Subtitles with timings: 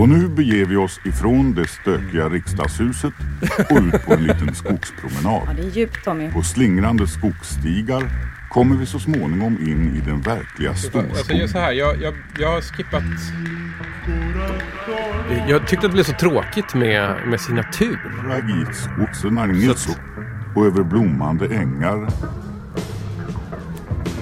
[0.00, 3.12] Och nu beger vi oss ifrån det stökiga riksdagshuset
[3.70, 5.42] och ut på en liten skogspromenad.
[5.46, 6.30] Ja, det är djupt Tommy.
[6.30, 8.02] På slingrande skogsstigar
[8.48, 11.48] kommer vi så småningom in i den verkliga Jag säger så storskogen.
[11.48, 13.02] här, jag, jag, jag har skippat...
[15.48, 17.98] Jag tyckte att det blev så tråkigt med, med signatur.
[18.24, 19.92] Ragitskogsenarnitso
[20.56, 22.08] och över blommande ängar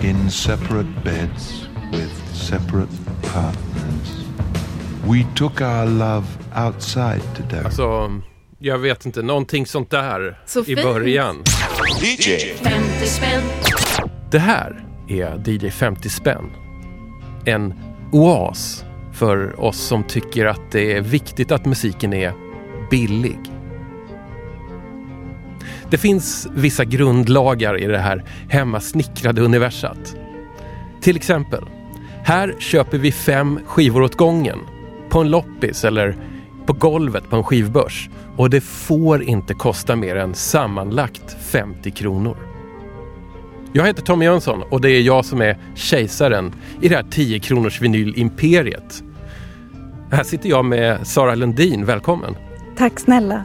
[0.00, 2.92] in separate beds with separate
[3.32, 4.18] partners.
[5.12, 6.27] We took our love
[6.66, 7.64] outside today.
[7.64, 8.20] Alltså,
[8.59, 10.83] jag vet inte, någonting sånt där Så i fint.
[10.83, 11.37] början.
[12.62, 13.42] 50 spänn.
[14.30, 16.50] Det här är DJ 50 spänn.
[17.45, 17.74] En
[18.12, 22.33] oas för oss som tycker att det är viktigt att musiken är
[22.91, 23.38] billig.
[25.91, 30.16] Det finns vissa grundlagar i det här hemmasnickrade universat.
[31.00, 31.64] Till exempel,
[32.25, 34.59] här köper vi fem skivor åt gången
[35.11, 36.17] på en loppis eller
[36.67, 42.37] på golvet på en skivbörs och det får inte kosta mer än sammanlagt 50 kronor.
[43.73, 47.41] Jag heter Tommy Jönsson och det är jag som är kejsaren i det här 10
[47.41, 49.03] kronors vinylimperiet.
[50.11, 52.37] Här sitter jag med Sara Lundin, välkommen.
[52.77, 53.45] Tack snälla.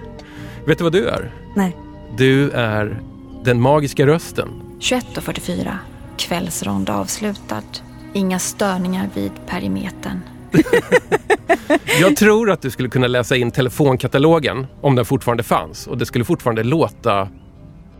[0.66, 1.32] Vet du vad du är?
[1.56, 1.78] Nej.
[2.18, 3.02] Du är
[3.44, 4.50] den magiska rösten.
[4.80, 5.78] 21.44.
[6.18, 7.64] Kvällsrond avslutad.
[8.14, 10.20] Inga störningar vid perimetern.
[12.02, 16.06] Jag tror att du skulle kunna läsa in telefonkatalogen om den fortfarande fanns och det
[16.06, 17.28] skulle fortfarande låta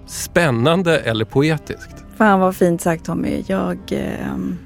[0.08, 2.06] spännande eller poetiskt.
[2.18, 3.44] Fan vad fint sagt Tommy.
[3.48, 4.58] Jag, ehm,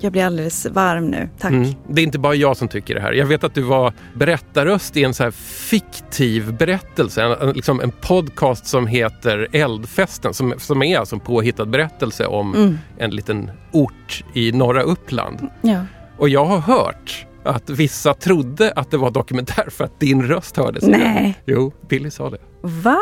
[0.00, 1.28] jag blir alldeles varm nu.
[1.38, 1.52] Tack.
[1.52, 1.68] Mm.
[1.88, 3.12] Det är inte bara jag som tycker det här.
[3.12, 5.30] Jag vet att du var berättarröst i en så här
[5.70, 7.22] fiktiv berättelse.
[7.22, 12.26] En, en- liksom en podcast som heter Eldfesten som, som är alltså en påhittad berättelse
[12.26, 12.78] om Mm.
[12.98, 15.48] en liten ort i norra Uppland.
[15.62, 15.80] Ja.
[16.16, 20.56] Och jag har hört att vissa trodde att det var dokumentär för att din röst
[20.56, 20.84] hördes.
[20.84, 21.42] Nej.
[21.46, 22.38] Jo, Billy sa det.
[22.60, 22.98] Va?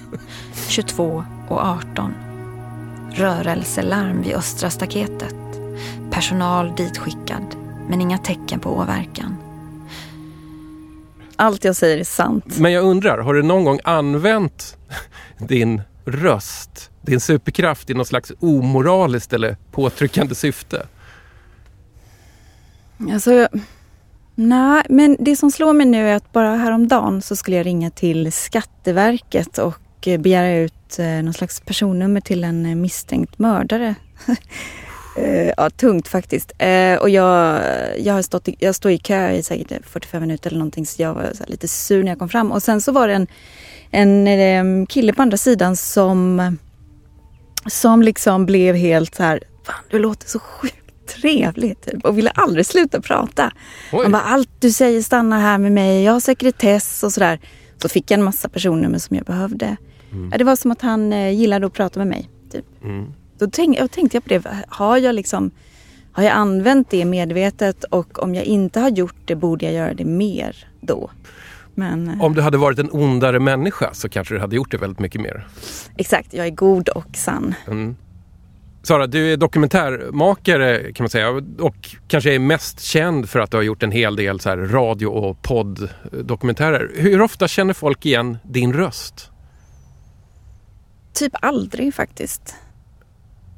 [0.68, 2.14] 22 och 18.
[3.14, 5.34] Rörelselarm vid östra staketet.
[6.10, 7.56] Personal ditskickad,
[7.88, 9.36] men inga tecken på åverkan.
[11.36, 12.58] Allt jag säger är sant.
[12.58, 14.76] Men jag undrar, har du någon gång använt
[15.38, 20.86] din röst, din superkraft i något slags omoraliskt eller påtryckande syfte?
[23.12, 23.48] Alltså, jag-
[24.34, 27.90] nej, men det som slår mig nu är att bara häromdagen så skulle jag ringa
[27.90, 33.94] till Skatteverket och eh, begära ut eh, någon slags personnummer till en eh, misstänkt mördare.
[35.56, 36.52] Ja, tungt faktiskt.
[37.00, 37.60] Och jag,
[37.98, 41.02] jag, har stått i, jag står i kö i säkert 45 minuter eller någonting så
[41.02, 42.52] jag var så lite sur när jag kom fram.
[42.52, 43.26] Och sen så var det
[43.90, 46.56] en, en kille på andra sidan som,
[47.66, 52.30] som liksom blev helt så här, fan du låter så sjuk trevlig typ och ville
[52.30, 53.52] aldrig sluta prata.
[53.92, 54.02] Oj.
[54.02, 57.40] Han bara, allt du säger stannar här med mig, jag har sekretess och sådär.
[57.82, 59.76] Så fick jag en massa personnummer som jag behövde.
[60.30, 62.30] Ja, det var som att han eh, gillade att prata med mig.
[62.52, 62.64] Typ.
[62.84, 63.12] Mm.
[63.38, 65.50] Då tänk, jag tänkte jag på det, har jag liksom
[66.12, 69.94] har jag använt det medvetet och om jag inte har gjort det borde jag göra
[69.94, 71.10] det mer då.
[71.74, 74.76] Men eh, Om du hade varit en ondare människa så kanske du hade gjort det
[74.78, 75.46] väldigt mycket mer.
[75.96, 77.54] exakt, jag är god och sann.
[77.66, 77.96] Mm.
[78.82, 81.76] Sara, du är dokumentärmakare kan man säga och
[82.08, 85.42] kanske är mest känd för att du har gjort en hel del så radio och
[85.42, 86.92] podddokumentärer.
[86.96, 89.30] Hur ofta känner folk igen din röst?
[91.12, 92.54] Typ aldrig faktiskt.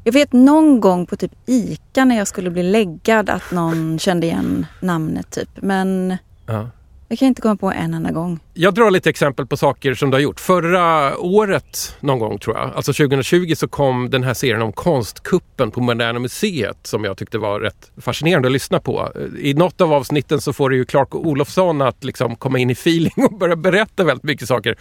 [0.05, 4.27] Jag vet någon gång på typ ICA när jag skulle bli läggad att någon kände
[4.27, 5.49] igen namnet typ.
[5.55, 6.71] Men Ja.
[7.09, 8.41] Jag kan inte komma på en enda gång.
[8.55, 10.41] Jag drar lite exempel på saker som du har gjort.
[10.41, 15.71] Förra året någon gång tror jag, alltså 2020 så kom den här serien om konstkuppen
[15.71, 19.13] på Moderna Museet som jag tyckte var rätt fascinerande att lyssna på.
[19.41, 22.73] I något av avsnitten så får du ju Clark Olofsson att liksom komma in i
[22.73, 24.77] feeling och börja berätta väldigt mycket saker.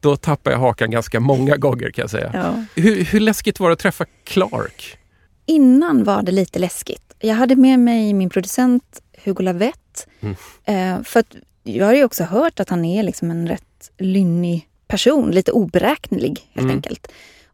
[0.00, 2.30] Då tappar jag hakan ganska många gånger kan jag säga.
[2.34, 2.82] Ja.
[2.82, 4.98] Hur, hur läskigt var det att träffa Clark?
[5.46, 7.14] Innan var det lite läskigt.
[7.18, 10.06] Jag hade med mig min producent Hugo Lavett.
[10.20, 10.34] Mm.
[10.64, 14.68] Eh, för att jag har ju också hört att han är liksom en rätt lynnig
[14.86, 16.76] person, lite oberäknelig helt Mm.
[16.76, 17.08] enkelt.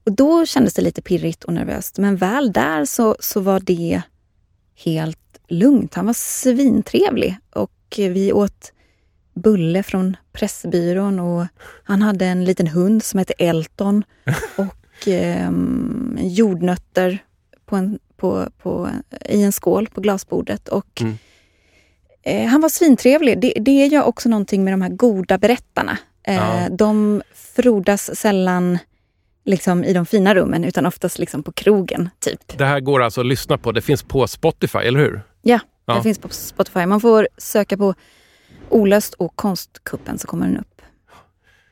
[0.05, 1.99] Och då kändes det lite pirrigt och nervöst.
[1.99, 4.03] Men väl där så, så var det
[4.85, 5.19] helt
[5.49, 5.95] lugnt.
[5.95, 8.73] Han var svintrevlig och vi åt
[9.35, 11.47] bulle från Pressbyrån och
[11.85, 14.05] han hade en liten hund som hette Elton
[14.57, 17.19] och ehm, jordnötter
[17.67, 18.89] på en, på, på,
[19.29, 20.69] i en skål på glasbordet.
[20.69, 21.19] Och, Mm.
[22.23, 23.41] Eh, han var svintrevlig.
[23.41, 25.99] Det, det är ju också någonting med de här goda berättarna.
[26.27, 26.69] Eh, Ja.
[26.71, 28.79] De frodas sällan
[29.45, 32.11] liksom, i de fina rummen utan oftast liksom på krogen.
[32.19, 32.59] typ.
[32.59, 33.73] Det här går alltså att lyssna på.
[33.73, 35.23] Det finns på Spotify, eller hur?
[35.43, 35.95] Ja, Ja.
[35.95, 36.87] det finns på Spotify.
[36.87, 37.95] Man får söka på
[38.69, 40.70] Olöst och Konstkuppen så kommer den upp.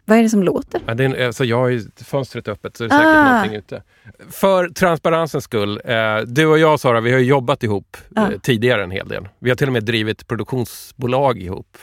[0.08, 0.80] Vad är det som låter?
[0.86, 3.32] Ja, det är, en- alltså jag har ju fönstret öppet så det är säkert Ah.
[3.32, 3.82] någonting ute.
[4.30, 8.32] För transparensens skull, eh, du och jag Sara, vi har jobbat ihop Ja.
[8.32, 9.28] eh, tidigare en hel del.
[9.38, 11.78] Vi har till och med drivit produktionsbolag ihop.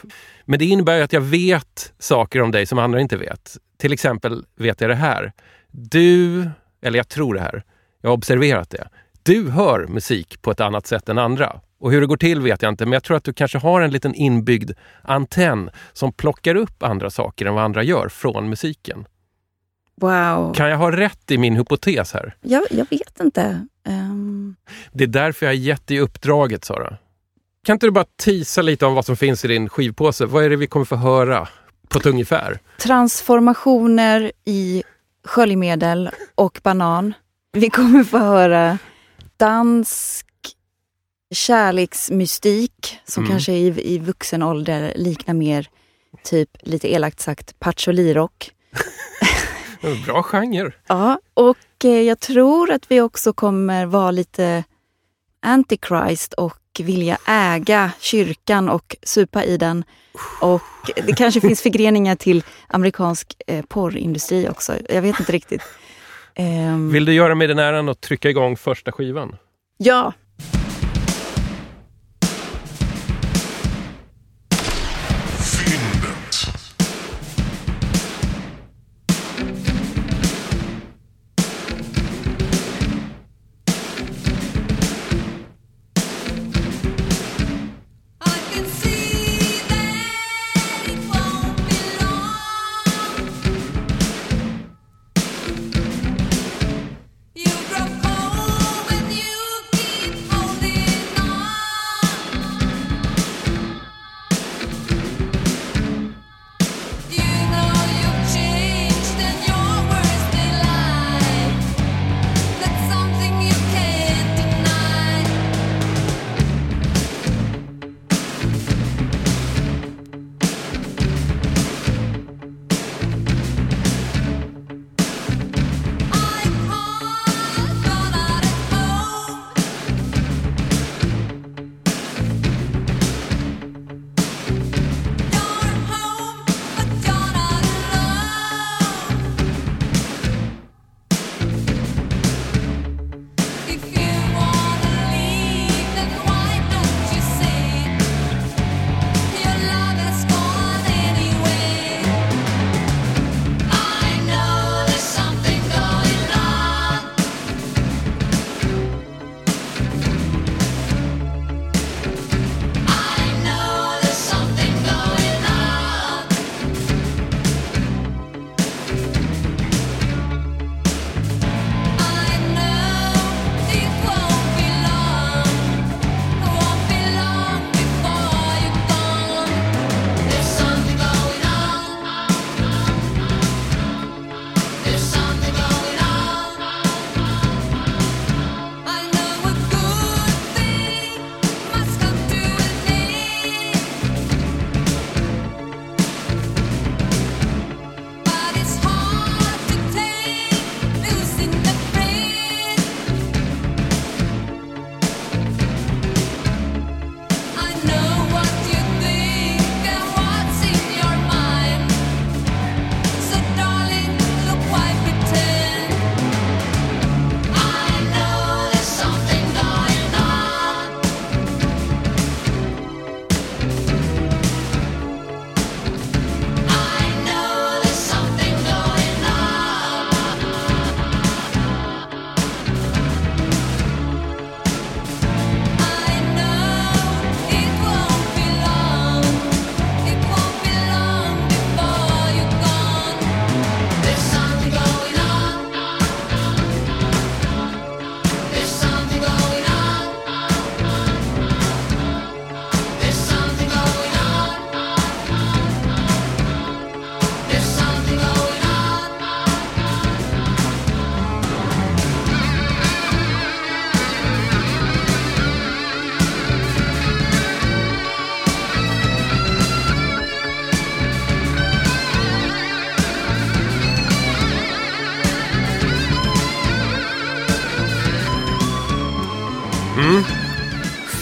[0.46, 3.58] Men det innebär ju att jag vet saker om dig som andra inte vet.
[3.78, 5.32] Till exempel vet jag det här.
[5.72, 6.44] Du,
[6.82, 7.64] eller jag tror det här,
[8.02, 8.88] jag har observerat det.
[9.24, 11.60] Du hör musik på ett annat sätt än andra.
[11.86, 13.82] Och hur det går till vet jag inte, men jag tror att du kanske har
[13.82, 14.72] en liten inbyggd
[15.02, 19.06] antenn som plockar upp andra saker än vad andra gör från musiken.
[20.02, 20.54] Wow.
[20.54, 22.36] Kan jag ha rätt i min hypotes här?
[22.42, 23.68] Jag, jag vet inte.
[23.88, 24.56] Ehm,
[24.92, 26.98] Det är därför jag har gett dig uppdraget, Sara.
[27.66, 30.26] Kan inte du bara tisa lite om vad som finns i din skivpåse?
[30.26, 31.48] Vad är det vi kommer få höra
[31.90, 32.60] på ett ungefär?
[32.78, 34.84] transformationer i
[35.24, 37.14] sköljmedel och banan.
[37.54, 38.78] Vi kommer få höra
[39.38, 40.26] dansk
[41.36, 43.32] kärleksmystik som Mm.
[43.34, 45.68] kanske i, i vuxen ålder liknar mer,
[46.24, 48.52] typ lite elakt sagt, patchouli-rock.
[50.06, 50.72] Bra genre.
[50.88, 54.64] Ja, och eh, jag tror att vi också kommer vara lite
[55.42, 59.84] antichrist och vilja äga kyrkan och supa i den.
[60.42, 60.62] Och
[61.08, 64.74] det kanske finns förgreningar till amerikansk eh, porrindustri också.
[64.90, 65.62] Jag vet inte riktigt.
[66.36, 69.36] Ehm, Vill du göra mig den äran att trycka igång första skivan?
[69.78, 70.14] Ja,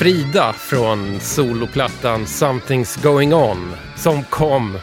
[0.04, 4.78] Frida från soloplattan Something's going on som kom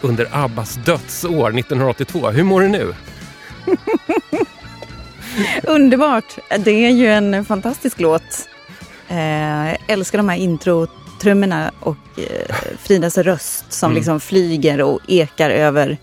[0.00, 2.30] under Abbas dödsår 1982.
[2.30, 2.94] Hur mår du nu?
[5.62, 6.38] Underbart!
[6.58, 8.48] Det är ju en fantastisk låt.
[9.08, 9.18] Eh,
[9.68, 13.96] jag älskar de här introtrummorna och eh, Fridas röst som Mm.
[13.96, 15.98] liksom flyger och ekar över,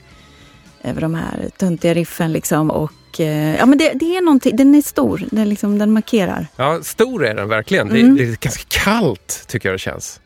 [0.83, 2.31] över de här töntiga riffen.
[2.31, 2.71] Liksom.
[2.71, 6.47] Och, eh, ja, men det, det är någonting, den är stor, den, liksom, den markerar.
[6.55, 7.89] Ja, stor är den verkligen.
[7.89, 8.15] Det, Mm.
[8.15, 10.19] det är ganska kallt tycker jag det känns.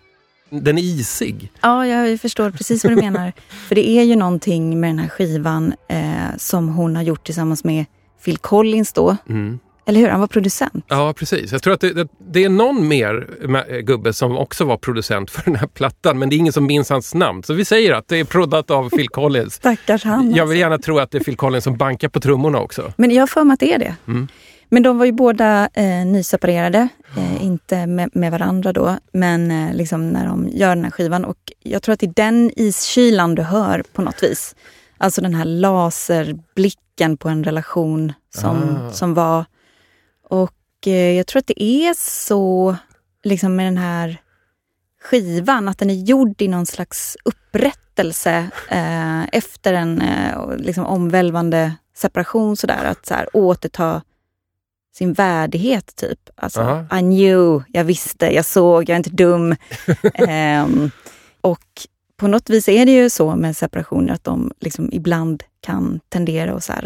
[0.50, 1.52] Den är isig.
[1.62, 3.34] Ja, jag förstår precis vad du menar.
[3.68, 7.64] För det är ju någonting med den här skivan eh, som hon har gjort tillsammans
[7.64, 7.86] med
[8.26, 9.18] Phil Collins då.
[9.30, 9.60] Mm.
[9.88, 10.10] Eller hur?
[10.10, 10.86] Han var producent.
[10.88, 11.52] Ja, precis.
[11.52, 15.32] Jag tror att det, det, det är någon mer ma- gubbe som också var producent
[15.32, 17.44] för den här plattan, men det är ingen som minns hans namn.
[17.44, 19.54] Så vi säger att det är proddat av Phil Collins.
[19.54, 20.30] Stackars han.
[20.32, 20.46] Jag alltså.
[20.52, 22.94] vill gärna tro att det är Phil Collins som bankar på trummorna också.
[22.98, 23.96] Men jag har för mig att det är det.
[24.08, 24.28] Mm.
[24.70, 29.74] Men de var ju båda eh, nyseparerade, eh, inte med, med varandra då, men eh,
[29.76, 31.26] liksom när de gör den här skivan.
[31.26, 34.56] Och jag tror att det är den iskylan du hör på något vis.
[34.98, 38.92] Alltså den här laserblicken på en relation som, Ah.
[38.92, 39.46] som var.
[40.30, 42.76] Och eh, jag tror att det är så
[43.24, 44.22] liksom med den här
[45.02, 51.74] skivan, att den är gjord i någon slags upprättelse eh, efter en eh, liksom omvälvande
[51.96, 52.58] separation.
[52.58, 54.02] Sådär, att så här, återta
[54.98, 56.30] sin värdighet typ.
[56.36, 56.98] Alltså, Aha.
[56.98, 59.56] I knew, jag visste, jag såg, jag är inte dum.
[60.14, 60.92] Ehm,
[61.42, 66.00] och på något vis är det ju så med separationer att de liksom ibland kan
[66.10, 66.82] tendera att så här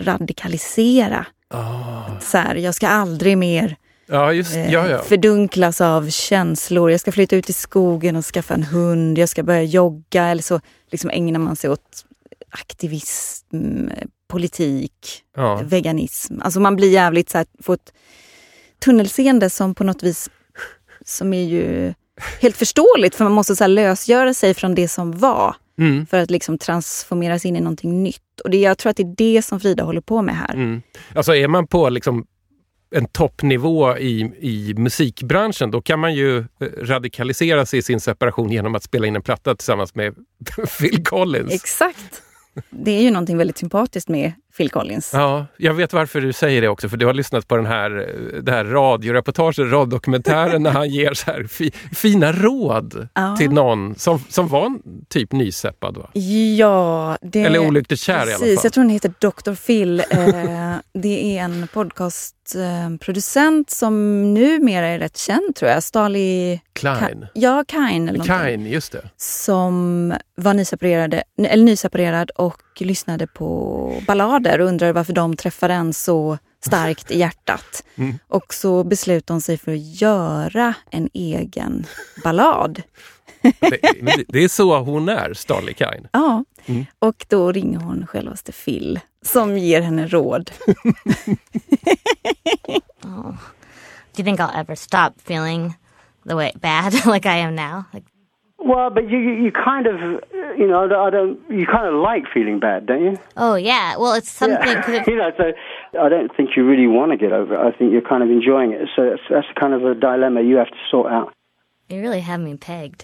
[1.52, 2.20] Ah.
[2.22, 3.76] Så här, jag ska aldrig mer
[4.12, 5.02] Ja, just eh, ja, ja.
[5.02, 6.92] fördunklas av känslor.
[6.92, 9.18] Jag ska flytta ut i skogen och skaffa en hund.
[9.18, 10.26] Jag ska börja jogga.
[10.26, 12.06] Eller så liksom ägnar man sig åt
[12.50, 15.62] aktivism, eh, politik, ja.
[15.64, 16.42] veganism.
[16.42, 17.94] Alltså man blir jävligt så här, får ett
[18.80, 20.30] tunnelseende som på något vis
[21.06, 21.94] som är ju
[22.42, 26.06] helt förståeligt för man måste så lösgöra sig från det som var Mm.
[26.06, 28.40] för att liksom transformeras in i någonting nytt.
[28.44, 30.54] Och det, jag tror att det är det som Frida håller på med här.
[30.54, 30.82] Mm.
[31.16, 32.26] Alltså är man på liksom
[32.96, 36.44] en toppnivå i, i musikbranschen, då kan man ju eh,
[36.78, 40.16] radikalisera sig i sin separation genom att spela in en platta tillsammans med
[40.80, 41.54] Phil Collins.
[41.54, 42.22] Exakt.
[42.70, 45.12] Det är ju någonting väldigt sympatiskt med Phil Collins.
[45.14, 47.98] Ja, jag vet varför du säger det också, för du har lyssnat på den här,
[48.00, 53.36] eh, det här radioreportaget, radiodokumentären när han ger så här fi, fina råd Ja.
[53.38, 55.98] till någon som, som var en typ nyseppad.
[55.98, 56.10] Va?
[56.58, 57.42] Ja, det...
[57.44, 58.60] Eller olyckligt kär i alla Precis, fall.
[58.64, 59.54] jag tror den heter Dr.
[59.56, 60.00] Phil.
[60.00, 65.84] Eh, det är en podcastproducent som numera är rätt känd tror jag.
[65.84, 66.62] Stali...
[66.74, 67.28] Klein.
[67.34, 68.68] Ja, Kain eller någonting.
[68.68, 69.10] Just det.
[69.18, 75.94] Som var nyseparerade, eller nyseparerad och lyssnade på ballader och undrade varför de träffade en
[75.94, 77.84] så starkt i hjärtat.
[77.96, 78.20] Mm.
[78.28, 81.86] Och så beslutade hon sig för att göra en egen
[82.24, 82.82] ballad.
[83.42, 83.52] Det,
[84.02, 86.08] det, det är så hon är, Starley Kain.
[86.12, 86.86] Ja, Mm.
[87.00, 90.52] och då ringer hon självaste Phil som ger henne råd.
[93.04, 93.32] Oh.
[94.14, 95.74] Do you think I'll ever stop feeling
[96.28, 97.84] the way bad like I am now?
[97.94, 98.06] Like
[98.64, 99.96] Well, but you you kind of
[100.60, 103.18] you know I don't you kind of like feeling bad, don't you?
[103.38, 105.04] oh yeah, well it's something Yeah.
[105.08, 105.46] you know, so
[106.06, 107.60] I don't think you really want to get over it.
[107.68, 108.90] I think you're kind of enjoying it.
[108.96, 111.30] So that's, that's kind of a dilemma you have to sort out.
[111.90, 113.04] you really have me pegged.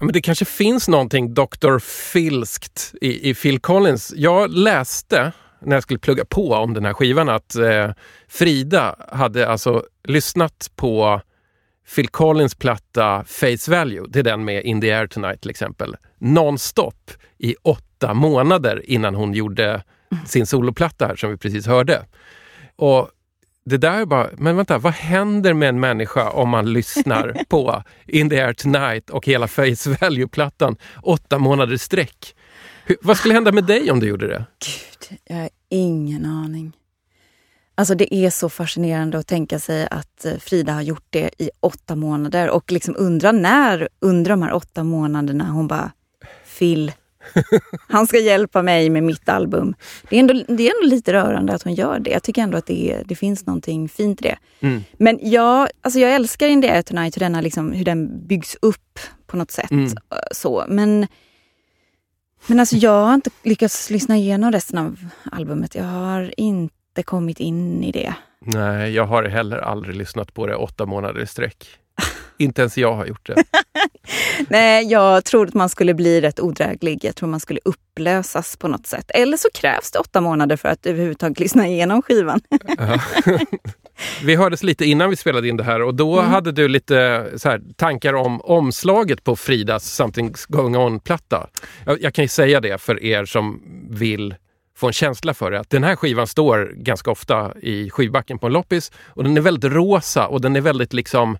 [0.00, 1.78] Men det kanske finns någonting Dr.
[2.12, 4.12] Filskt i, i Phil Collins.
[4.16, 7.90] Jag läste när jag skulle plugga på om den här skivan att eh,
[8.28, 11.20] Frida hade alltså lyssnat på
[11.94, 15.96] Phil Collins platta Face Value, det är den med In the Air Tonight till exempel,
[16.18, 19.82] nonstop i åtta månader innan hon gjorde
[20.26, 22.06] sin soloplatta här som vi precis hörde.
[22.76, 23.10] Och
[23.64, 27.82] det där är bara, men vänta, vad händer med en människa om man lyssnar på
[28.06, 32.34] In the Air Tonight och hela Face Value-plattan åtta månader sträck?
[32.84, 34.44] Hur, vad skulle hända med dig om du gjorde det?
[34.58, 36.72] Gud, jag har ingen aning.
[37.74, 41.50] Alltså det är så fascinerande att tänka sig att eh, Frida har gjort det i
[41.60, 45.92] åtta månader och liksom undra när under de här åtta månaderna hon bara
[46.58, 46.92] Phil,
[47.88, 49.74] han ska hjälpa mig med mitt album.
[50.08, 52.10] Det är ändå, det är ändå lite rörande att hon gör det.
[52.10, 54.38] Jag tycker ändå att det, det finns någonting fint i det.
[54.60, 54.82] Mm.
[54.98, 58.56] Men jag, alltså jag älskar In the Air Tonight, hur, denna liksom, hur den byggs
[58.62, 59.70] upp på något sätt.
[59.70, 59.84] Mm.
[59.84, 59.90] eh,
[60.32, 60.64] Så.
[60.68, 61.06] Men,
[62.46, 64.98] men alltså jag har inte lyckats lyssna igenom resten av
[65.32, 65.74] albumet.
[65.74, 68.14] Jag har inte kommit in i det.
[68.40, 71.66] Nej, jag har heller aldrig lyssnat på det åtta månader i sträck.
[72.38, 73.44] Inte ens jag har gjort det.
[74.48, 77.04] Nej, jag tror att man skulle bli rätt odräglig.
[77.04, 79.10] Jag tror man skulle upplösas på något sätt.
[79.14, 82.40] Eller så krävs det åtta månader för att överhuvudtaget lyssna igenom skivan.
[84.22, 86.96] Vi hördes lite innan vi spelade in det här och då hade du lite
[87.44, 91.46] här, tankar om omslaget på Fridas Something's going on-platta.
[91.86, 94.34] Jag, jag kan ju säga det för er som vill
[94.76, 95.60] få en känsla för det.
[95.60, 99.40] Att den här skivan står ganska ofta i skivbacken på en loppis och den är
[99.40, 101.38] väldigt rosa och den är väldigt liksom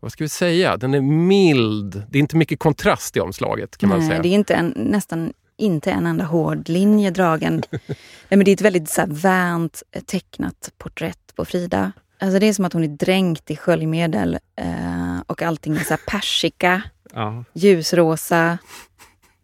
[0.00, 0.76] vad ska vi säga?
[0.76, 2.02] Den är mild.
[2.10, 4.22] Det är inte mycket kontrast i omslaget kan man Nej, säga.
[4.22, 7.62] det är inte en, nästan inte en enda hård linje dragen.
[7.70, 7.96] Nej,
[8.28, 11.92] men det är ett väldigt så här, vänt eh, tecknat porträtt på Frida.
[12.20, 15.90] Alltså det är som att hon är dränkt i sköljmedel eh, och allting är så
[15.90, 16.82] här persika,
[17.12, 17.44] Ja.
[17.54, 18.58] ljusrosa,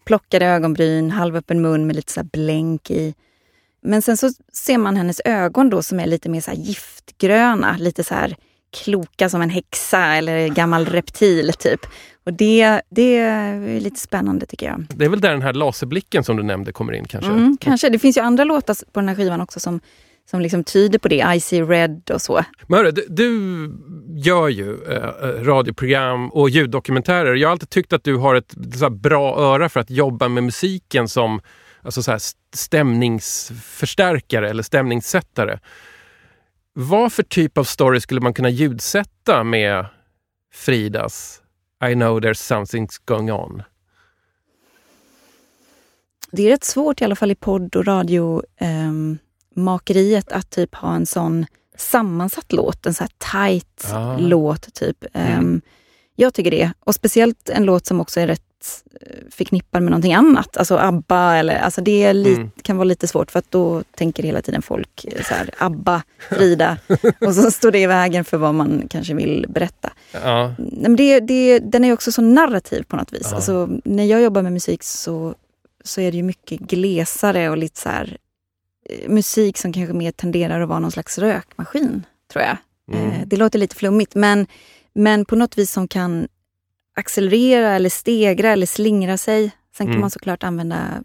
[0.04, 3.14] plockade ögonbryn, halvöppen mun med lite så här blänk i.
[3.82, 8.04] Men sen så ser man hennes ögon då som är lite mer så giftgröna, lite
[8.04, 8.36] så här
[8.72, 11.80] kloka som en häxa eller gammal reptil typ.
[12.24, 14.86] Och det, det är lite spännande tycker jag.
[14.88, 17.30] Det är väl där den här laserblicken som du nämnde kommer in kanske?
[17.30, 17.88] Mm, kanske.
[17.88, 19.80] Det finns ju andra låtar på den här skivan också som,
[20.32, 21.34] som liksom tyder på det.
[21.36, 22.44] I see red och så.
[22.66, 23.70] Men hörru, du, du
[24.16, 27.34] gör ju eh, radioprogram och ljuddokumentärer.
[27.34, 30.44] Jag har alltid tyckt att du har ett så bra öra för att jobba med
[30.44, 31.40] musiken som
[31.82, 32.20] alltså, så här,
[32.54, 35.58] stämningsförstärkare eller stämningssättare.
[36.72, 39.86] Vad för typ av story skulle man kunna ljudsätta med
[40.54, 41.42] Fridas
[41.90, 43.62] I know there's something going on?
[46.30, 47.84] Det är rätt svårt i alla fall i podd och
[49.56, 54.16] radiomakeriet att typ ha en sån sammansatt låt, en så här tight Ah.
[54.18, 55.04] låt typ.
[55.12, 55.60] Ehm,
[56.16, 56.72] Jag tycker det.
[56.80, 58.42] Och speciellt en låt som också är rätt
[59.00, 60.56] eh, förknippad med någonting annat.
[60.56, 62.50] Alltså ABBA eller, alltså det är li- Mm.
[62.62, 66.76] kan vara lite svårt för att då tänker hela tiden folk så här, ABBA, Frida.
[67.20, 69.92] och så står det i vägen för vad man kanske vill berätta.
[70.12, 73.26] Ja, men det, det, den är också så narrativ på något vis.
[73.30, 73.36] Ja.
[73.36, 75.34] Alltså, när jag jobbar med musik så,
[75.84, 78.16] så är det ju mycket glesare och lite så här,
[79.08, 82.56] musik som kanske mer tenderar att vara någon slags rökmaskin, tror jag.
[82.92, 83.10] Mm.
[83.10, 84.46] Eh, det låter lite flummigt, men,
[84.94, 86.28] men på något vis som kan
[86.96, 89.50] accelerera eller stegra eller slingra sig.
[89.76, 90.00] Sen kan Mm.
[90.00, 91.04] man såklart använda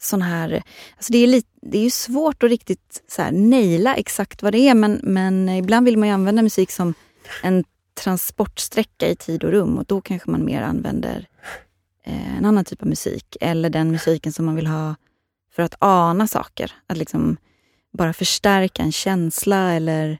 [0.00, 0.62] sån här...
[0.96, 4.52] Alltså det, är lite, det är ju svårt att riktigt så här, naila exakt vad
[4.52, 6.94] det är, men, men ibland vill man ju använda musik som
[7.42, 11.26] en transportsträcka i tid och rum och då kanske man mer använder
[12.04, 13.36] eh, en annan typ av musik.
[13.40, 14.94] Eller den musiken som man vill ha
[15.56, 16.72] för att ana saker.
[16.86, 17.36] Att liksom
[17.92, 20.18] bara förstärka en känsla eller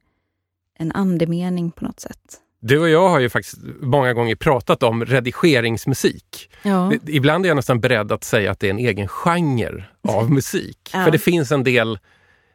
[0.79, 2.41] en andemening på något sätt.
[2.61, 6.51] Du och jag har ju faktiskt många gånger pratat om redigeringsmusik.
[6.63, 6.93] Ja.
[7.07, 10.91] Ibland är jag nästan beredd att säga att det är en egen genre av musik.
[10.93, 11.05] Ja.
[11.05, 11.99] För det finns en del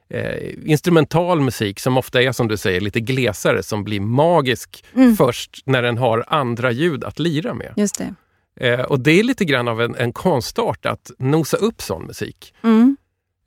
[0.10, 5.15] eh, instrumental musik som ofta är som du säger lite glesare som blir magisk Mm.
[5.15, 7.74] först när den har andra ljud att lira med.
[7.78, 8.15] Just det.
[8.56, 12.54] Eh, och det är lite grann av en, en konstart att nosa upp sån musik.
[12.64, 12.98] Mm.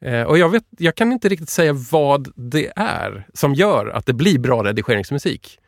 [0.00, 4.06] Eh, och jag, vet, jag kan inte riktigt säga vad det är som gör att
[4.06, 5.58] det blir bra redigeringsmusik.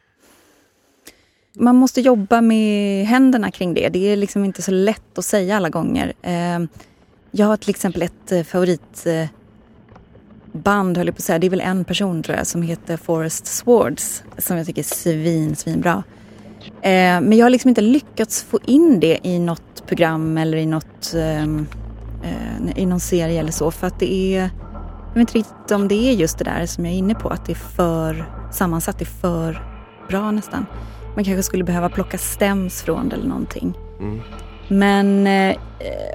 [1.58, 3.88] Man måste jobba med händerna kring det.
[3.88, 6.12] Det är liksom inte så lätt att säga alla gånger.
[6.22, 6.60] Eh,
[7.30, 11.38] Jag har till exempel ett eh, favoritband, höll jag på att säga.
[11.38, 14.94] Det är väl en person tror jag som heter Forest Swords som jag tycker är
[14.94, 16.02] svin, svinbra.
[16.66, 20.66] Eh, Men jag har liksom inte lyckats få in det i något program eller i
[20.66, 21.66] något ehm,
[22.22, 24.50] eh, i någon serie eller så för att det är
[25.16, 27.28] jag vet inte riktigt om det är just det där som jag är inne på
[27.28, 29.62] att det är för sammansatt, det är för
[30.08, 30.66] bra nästan.
[31.14, 33.74] Man kanske skulle behöva plocka stems från det eller någonting.
[34.00, 34.20] Mm.
[34.68, 35.56] Men eh,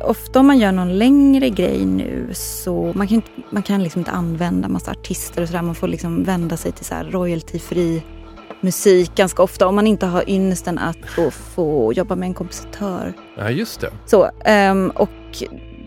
[0.03, 3.99] ofta om man gör någon längre grej nu så man kan, inte, man kan liksom
[3.99, 5.61] inte använda massa artister och sådär.
[5.61, 8.01] Man får liksom vända sig till så royalty-fri
[8.61, 10.97] musik ganska ofta om man inte har ynnesten att
[11.55, 13.13] få, jobba med en kompositör.
[13.37, 13.89] Ja, just det.
[14.05, 15.09] Så, ehm, och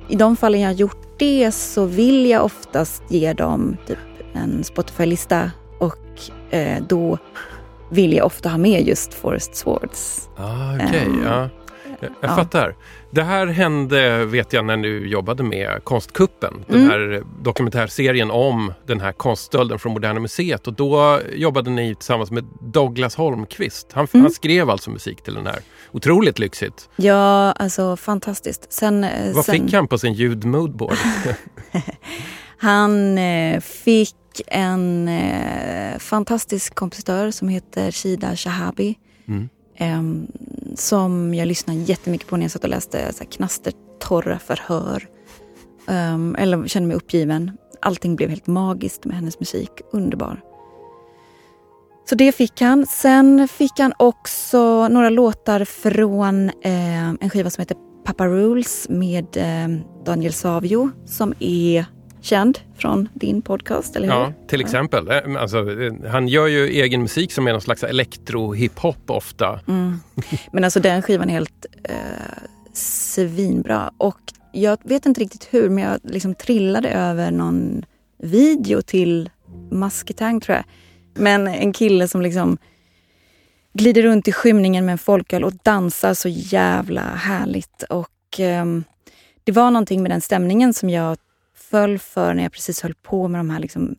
[0.09, 3.99] i de fallen jag har gjort det så vill jag oftast ge dem typ
[4.33, 5.99] en Spotify-lista och
[6.51, 7.19] eh, då
[7.91, 10.29] vill jag ofta ha med just Forest Swords.
[10.37, 11.49] Ah, Okej, Ehm, ja.
[12.05, 12.37] Jag, jag ja.
[12.37, 12.77] fattar.
[13.11, 16.65] Det här hände, vet jag, när du jobbade med Konstkuppen.
[16.69, 16.91] Den Mm.
[16.91, 20.67] här dokumentärserien om den här konststölden från Moderna Museet.
[20.67, 23.89] Och då jobbade ni tillsammans med Douglas Holmqvist.
[23.93, 24.25] Han, Mm.
[24.25, 25.59] han skrev alltså musik till den här.
[25.93, 26.89] Otroligt lyxigt.
[26.97, 28.73] Ja, alltså fantastiskt.
[28.73, 30.97] Sen, eh, Vad sen, fick han på sin ljudmoodboard?
[32.59, 34.15] Han eh, fick
[34.47, 38.95] en eh, fantastisk kompositör som heter Shida Shahabi.
[39.29, 39.49] Mm.
[39.77, 40.27] Em,
[40.75, 45.09] som jag lyssnade jättemycket på när jag satt och läste så här, knastertorra förhör.
[45.87, 47.51] Um, eller kände mig uppgiven.
[47.81, 49.71] Allting blev helt magiskt med hennes musik.
[49.93, 50.41] Underbar.
[52.09, 52.87] Så det fick han.
[52.87, 59.37] Sen fick han också några låtar från eh, en skiva som heter Papa Rules med
[59.37, 61.87] eh, Daniel Savio som är
[62.25, 64.15] känd från din podcast, eller hur?
[64.15, 65.09] Ja, till exempel.
[65.11, 69.61] Eh, Alltså, eh, han gör ju egen musik som är någon slags elektro-hiphop ofta.
[69.69, 70.01] Mm.
[70.53, 71.97] Men alltså den skivan är helt eh,
[72.73, 73.93] svinbra.
[73.99, 74.21] Och
[74.53, 77.85] jag vet inte riktigt hur, men jag liksom trillade över någon
[78.19, 79.31] video till
[79.71, 80.65] Masketang tror jag.
[81.15, 82.59] Men en kille som liksom
[83.73, 87.83] glider runt i skymningen med en folköl och dansar så jävla härligt.
[87.83, 88.85] Och ehm,
[89.45, 91.19] det var någonting med den stämningen som jag
[91.75, 93.97] föll för när jag precis höll på med de här liksom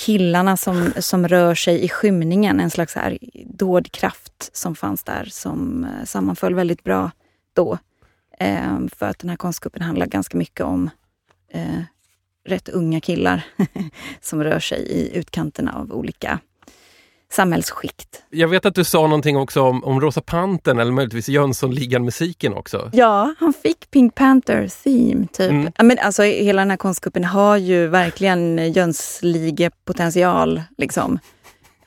[0.00, 2.60] killarna som, som rör sig i skymningen.
[2.60, 7.10] En slags här dådkraft som fanns där som eh, sammanföll väldigt bra
[7.52, 7.78] då.
[8.38, 10.90] Eh, för att den här konstgruppen handlar ganska mycket om
[11.48, 11.82] eh,
[12.44, 13.46] rätt unga killar
[14.20, 16.38] som rör sig i utkanterna av olika
[17.32, 18.22] samhällsskikt.
[18.30, 22.90] Jag vet att du sa någonting också om, om Rosa Pantern eller möjligtvis Jönssonligan-musiken också.
[22.92, 25.50] Ja, han fick Pink Panther theme typ.
[25.50, 25.72] Mm.
[25.82, 30.62] Men alltså, hela den här konstgruppen har ju verkligen Jönslige-potential.
[30.78, 31.18] Liksom.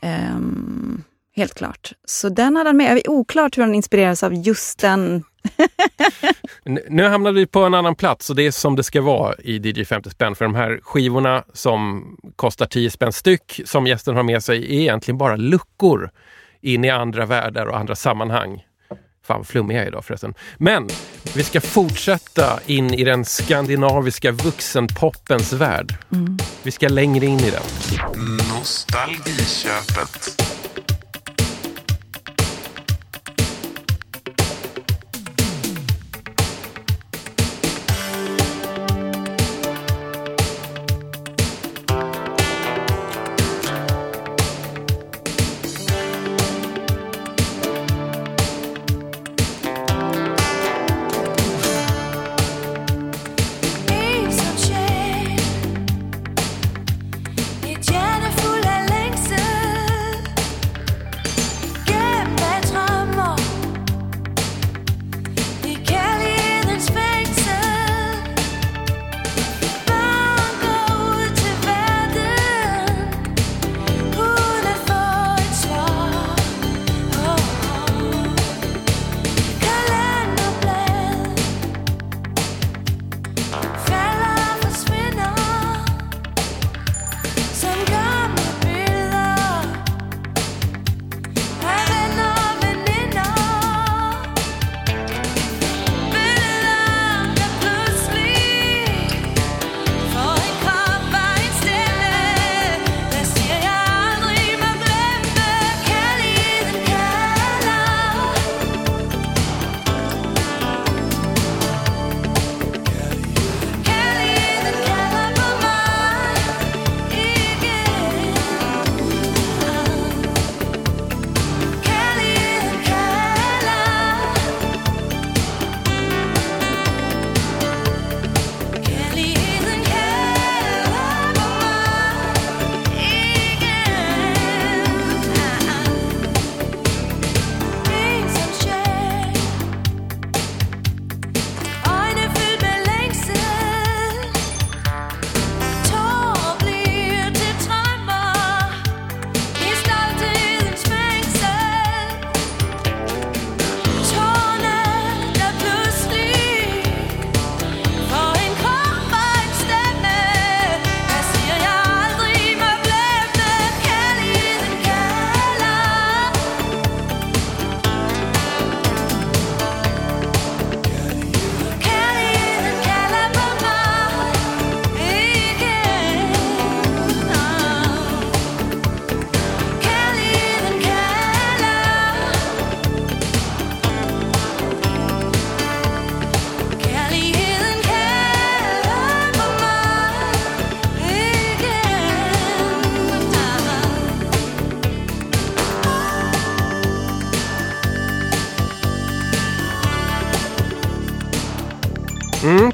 [0.01, 1.03] Ehm,
[1.35, 1.91] helt klart.
[2.05, 2.95] Så den hade han med.
[2.95, 5.23] Det är oklart hur han inspireras av just den.
[6.89, 9.57] Nu hamnar vi på en annan plats och det är som det ska vara i
[9.57, 10.35] DJ 50 spänn.
[10.35, 14.81] För de här skivorna som kostar 10 spänn styck som gästen har med sig är
[14.81, 16.11] egentligen bara luckor
[16.61, 18.63] in i andra världar och andra sammanhang.
[19.25, 20.33] Fan flummig jag är idag förresten.
[20.57, 20.89] Men
[21.35, 25.95] vi ska fortsätta in i den skandinaviska vuxenpoppens värld.
[26.63, 27.63] Vi ska längre in i den.
[28.55, 30.52] Nostalgiköpet.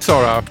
[0.10, 0.44] Mm, Sara.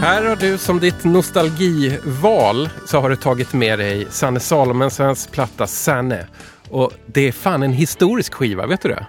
[0.00, 5.66] Här har du som ditt nostalgival så har du tagit med dig Sanne Salomonsens platta
[5.66, 6.26] Sanne.
[6.70, 9.06] Och det är fan en historisk skiva, vet du det?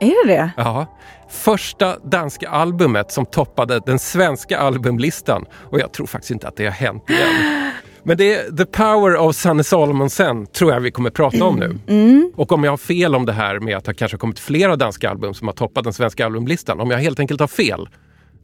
[0.00, 0.50] Är det det?
[0.56, 0.86] Ja.
[1.30, 5.44] Första danska albumet som toppade den svenska albumlistan.
[5.70, 7.72] Och jag tror faktiskt inte att det har hänt igen.
[8.02, 12.30] Men det är The Power of Sanne Salomonsen tror jag vi kommer prata om nu.
[12.36, 14.76] Och om jag har fel om det här med att det kanske har kommit flera
[14.76, 16.80] danska album som har toppat den svenska albumlistan.
[16.80, 17.88] Om jag helt enkelt har fel,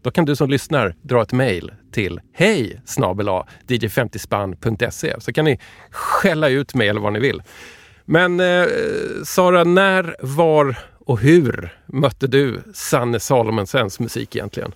[0.02, 5.58] Då kan du som lyssnar dra ett mejl till hej dj50spann.se så kan ni
[5.90, 7.42] skälla ut mig eller vad ni vill.
[8.04, 8.64] Men eh,
[9.24, 14.72] Sara, när, var och hur mötte du Sanne Salomonsens musik egentligen?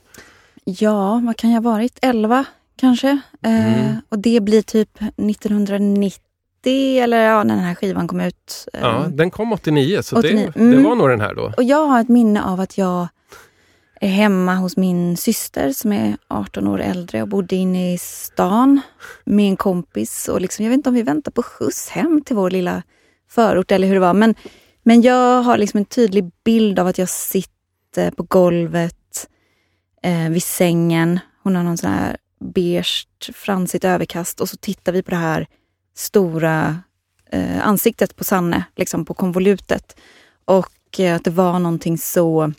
[0.64, 1.98] Ja, vad kan jag ha varit?
[2.02, 2.44] 11
[2.76, 3.08] kanske?
[3.42, 6.20] Eh, och det blir typ 1990
[7.02, 8.68] eller ja, när den här skivan kom ut.
[8.72, 10.82] Eh, Ja, den kom 89 så 89, Det, det mm.
[10.82, 11.52] var nog den här då.
[11.56, 13.08] Och jag har ett minne av att jag
[14.00, 18.80] hemma hos min syster som är 18 år äldre och bodde inne i stan
[19.24, 20.28] med en kompis.
[20.28, 22.82] Och liksom, jag vet inte om vi väntar på skjuts hem till vår lilla
[23.30, 24.14] förort eller hur det var.
[24.14, 24.34] Men,
[24.82, 29.28] men jag har liksom en tydlig bild av att jag sitter på golvet
[30.02, 31.20] eh, vid sängen.
[31.42, 35.46] Hon har någon sån här beige, fransigt överkast och så tittar vi på det här
[35.96, 36.78] stora
[37.30, 39.96] eh, ansiktet på Sanne, liksom på konvolutet.
[40.44, 42.52] Och eh, att det var någonting så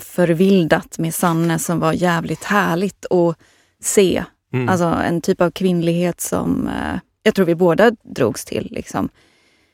[0.00, 3.36] förvildat med Sanne som var jävligt härligt att
[3.80, 4.24] se.
[4.52, 4.68] Mm.
[4.68, 8.68] Alltså en typ av kvinnlighet som eh, jag tror vi båda drogs till.
[8.70, 9.08] Liksom.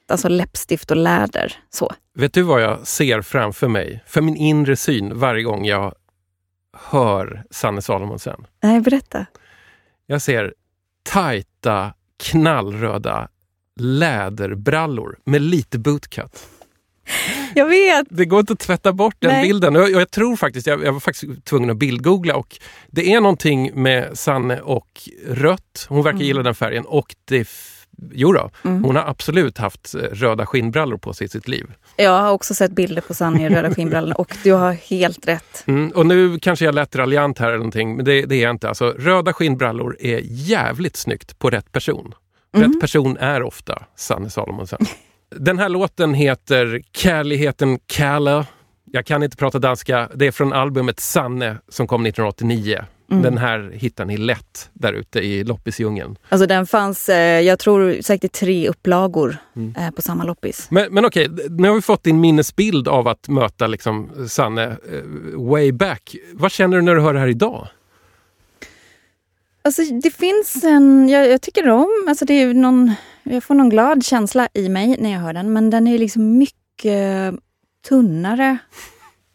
[0.09, 1.57] Alltså läppstift och läder.
[1.71, 1.93] Så.
[2.15, 4.05] Vet du vad jag ser framför mig?
[4.07, 5.95] För min inre syn varje gång jag
[6.77, 8.47] hör Sanne Salomonsen.
[8.63, 9.27] Nej, berätta.
[10.07, 10.55] Jag ser
[11.03, 13.29] tajta, knallröda
[13.77, 16.47] läderbrallor med lite bootcut.
[17.55, 18.07] Jag vet!
[18.11, 19.47] Det går inte att tvätta bort den Nej.
[19.47, 19.75] bilden.
[19.75, 23.71] Jag, jag tror faktiskt, jag, jag var faktiskt tvungen att bildgoogla och det är någonting
[23.75, 24.89] med Sanne och
[25.27, 25.87] rött.
[25.89, 27.49] Hon verkar gilla den färgen och det
[28.13, 31.67] Jo då, hon har absolut haft eh, röda skinnbrallor på sig i sitt liv.
[31.97, 35.65] Jag har också sett bilder på Sanne i röda skinnbrallorna och du har helt rätt.
[35.67, 38.51] Mm, och nu kanske jag lät raljant här eller någonting, men det, det är jag
[38.51, 38.69] inte.
[38.69, 42.15] Alltså, röda skinnbrallor är jävligt snyggt på rätt person.
[42.57, 44.79] Rätt person är ofta Sanne Salomonsen.
[45.37, 48.47] Den här låten heter Kärligheten Kalle.
[48.93, 50.09] Jag kan inte prata danska.
[50.15, 52.85] Det är från albumet Sanne som kom 1989.
[53.21, 56.17] Den här hittar ni lätt där ute i loppisdjungeln.
[56.29, 59.37] Alltså den fanns, eh, jag tror säkert i tre upplagor
[59.77, 60.67] eh, på samma loppis.
[60.71, 65.41] Men, men okej, nu har vi fått din minnesbild av att möta liksom Sanne eh,
[65.49, 66.17] way back.
[66.33, 67.69] Vad känner du när du hör det här idag?
[69.65, 72.93] Alltså det finns en, jag, jag tycker om, alltså det är någon,
[73.23, 75.53] jag får någon glad känsla i mig när jag hör den.
[75.53, 77.35] Men den är liksom mycket
[77.89, 78.59] tunnare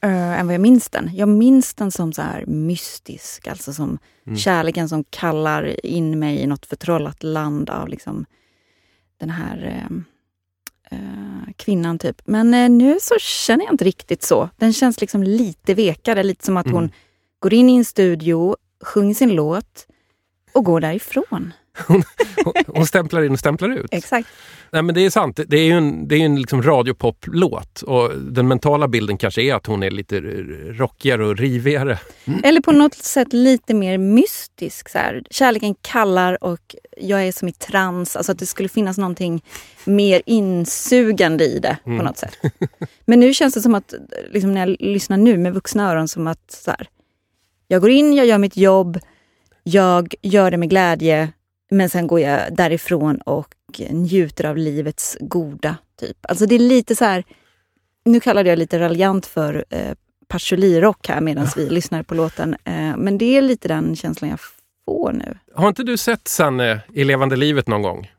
[0.04, 1.10] eh, än vad jag minns den.
[1.14, 3.98] Jag minns den som så här mystisk, alltså som
[4.38, 8.26] kärleken som kallar in mig i något förtrollat land av liksom
[9.20, 9.98] den här eh,
[10.98, 12.22] eh, kvinnan typ.
[12.26, 14.50] Men nu så känner jag inte riktigt så.
[14.58, 16.92] Den känns liksom lite vekare, lite som att hon
[17.40, 19.88] går in i en studio, sjunger sin låt
[20.54, 21.54] och går därifrån.
[21.88, 22.04] Hon,
[22.68, 23.88] hon stämplar in och stämplar ut.
[23.92, 24.30] Exakt.
[24.72, 25.40] Nej, men det är sant.
[25.48, 29.54] Det är ju en, det är en liksom radiopoplåt och den mentala bilden kanske är
[29.54, 32.00] att hon är lite rockigare och rivigare.
[32.44, 34.90] Eller på något sätt lite mer mystisk.
[34.90, 35.24] Så här.
[35.30, 38.16] Kärleken kallar och jag är som i trans.
[38.16, 39.44] Alltså att det skulle finnas någonting
[39.86, 42.38] mer insugande i det på något sätt.
[43.06, 43.94] Men nu känns det som att,
[44.32, 46.88] liksom när jag lyssnar nu med vuxna öron, som att så här,
[47.68, 49.00] jag går in, jag gör mitt jobb,
[49.64, 51.30] jag gör det med glädje,
[51.70, 53.54] men sen går jag därifrån och
[53.90, 55.78] njuter av livets goda.
[56.00, 56.18] typ.
[56.22, 57.24] Alltså det är lite så här,
[58.06, 59.94] nu kallar jag lite raljant för eh,
[60.28, 62.54] patchouli-rock här medan vi lyssnar på låten.
[62.64, 64.40] Eh, men det är lite den känslan jag
[64.86, 65.38] får nu.
[65.54, 68.12] Har inte du sett Sanne i levande livet någon gång?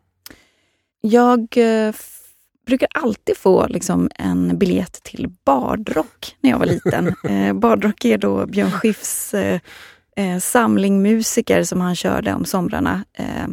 [1.01, 1.95] Jag eh,
[2.67, 7.15] brukar alltid få liksom, en biljett till Bardrock när jag var liten.
[7.25, 9.61] eh, Bardrock är då Björn Skifs eh,
[10.19, 13.05] eh, samling musiker som han körde om somrarna.
[13.13, 13.45] Eh,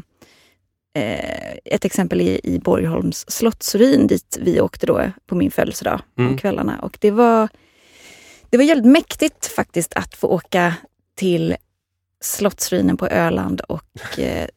[1.03, 6.31] eh, ett exempel är i Borgholms slottsruin dit vi åkte då på min födelsedag Mm.
[6.31, 6.79] om kvällarna.
[6.81, 7.47] Och det var,
[8.49, 10.73] det var jävligt mäktigt faktiskt att få åka
[11.15, 11.55] till
[12.21, 14.47] slottsruinen på Öland och eh,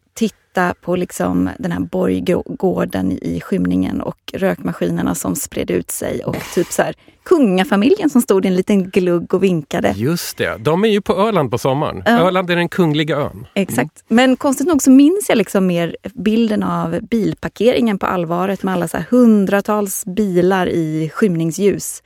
[0.59, 6.37] titta på liksom den här borggården i skymningen och rökmaskinerna som spred ut sig och
[6.55, 6.95] typ så här
[7.25, 9.95] kungafamiljen som stod i en liten glugg och vinkade.
[9.97, 12.03] Just det, de är ju på Öland på sommaren.
[12.07, 12.13] Ja.
[12.13, 13.47] Öland är den kungliga ön.
[13.55, 14.05] Exakt.
[14.09, 18.89] Men konstigt nog så minns jag liksom mer bilden av bilparkeringen på allvaret med alla
[18.89, 22.03] så hundratals bilar i skymningsljus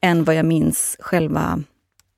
[0.00, 1.62] än vad jag minns själva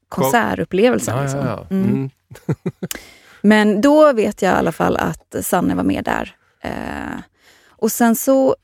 [0.09, 1.17] konsertupplevelsen.
[1.17, 1.41] Ja, liksom.
[1.41, 1.77] ja, ja.
[1.77, 1.89] Mm.
[1.89, 2.11] Mm.
[3.43, 6.37] Men då vet jag i alla fall att Sanne var med där.
[6.61, 7.21] Eh,
[7.69, 8.57] och sen så,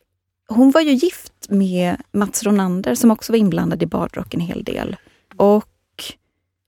[0.49, 4.65] hon var ju gift med Mats Ronander som också var inblandad i Bardrock en hel
[4.65, 4.97] del.
[5.37, 5.69] Och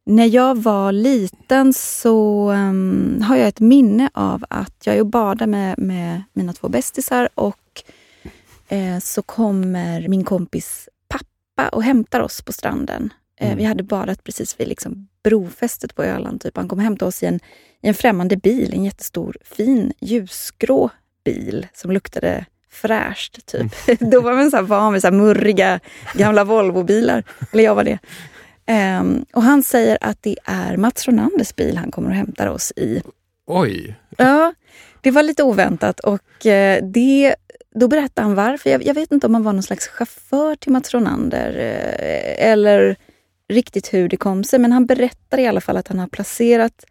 [0.09, 5.07] när jag var liten så um, har jag ett minne av att jag är och
[5.07, 7.83] badar med, med mina två bästisar och
[8.69, 13.13] eh, så kommer min kompis pappa och hämtar oss på stranden.
[13.41, 13.59] Eh, Mm.
[13.59, 16.41] Vi hade badat precis vid liksom brofästet på Öland.
[16.41, 16.57] Typ.
[16.57, 17.41] Han kom och hämtade oss i en,
[17.83, 20.91] i en främmande bil, en jättestor fin ljusgrå
[21.25, 23.47] bil som luktade fräscht.
[23.47, 23.67] Typ.
[24.01, 25.81] Då var man så här van vid så murriga
[26.15, 27.25] gamla Volvobilar.
[27.53, 27.99] Eller jag var det.
[28.67, 32.73] Ehm, och han säger att det är Mats Ronanders bil han kommer och hämtar oss
[32.77, 33.03] i.
[33.47, 34.55] Oj, Ja,
[35.01, 37.35] det var lite oväntat och eh, det,
[37.75, 38.71] då berättade han varför.
[38.71, 42.97] Jag, jag vet inte om han var någon slags chaufför till Mats Ronander eh, eller
[43.49, 44.59] riktigt hur det kom sig.
[44.59, 46.85] Men han berättar i alla fall att han har placerat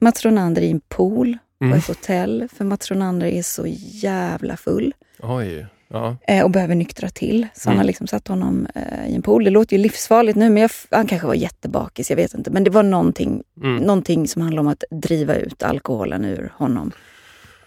[0.00, 1.78] Mats Ronander i en pool på Mm.
[1.78, 2.48] ett hotell.
[2.56, 3.66] För Mats Ronander är så
[4.02, 5.66] jävla full oj.
[5.88, 6.16] Ja.
[6.28, 7.46] eh, och behöver nyktra till.
[7.54, 7.78] Så han Mm.
[7.78, 9.44] har liksom satt honom eh, i en pool.
[9.44, 12.50] Det låter ju livsfarligt nu, men jag, han kanske var jättebakis, jag vet inte.
[12.50, 13.76] Men det var någonting Mm.
[13.76, 16.92] någonting som handlar om att driva ut alkoholen ur honom.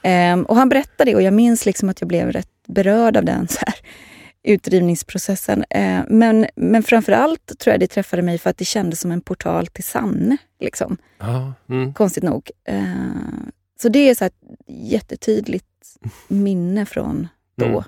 [0.02, 3.26] Ehm, och han berättade det och jag minns liksom att jag blev rätt berörd av
[3.26, 3.76] den så här,
[4.44, 5.66] utdrivningsprocessen.
[5.70, 9.12] Ehm, men, men framför allt tror jag det träffade mig för att det kändes som
[9.12, 10.38] en portal till Sanne.
[10.60, 10.98] Liksom.
[11.18, 11.54] Ja.
[11.70, 11.94] Mm.
[11.94, 12.50] Konstigt nog.
[12.66, 14.34] Ehm, så det är så ett
[14.68, 15.66] jättetydligt
[16.28, 17.66] minne från då.
[17.66, 17.84] Mm.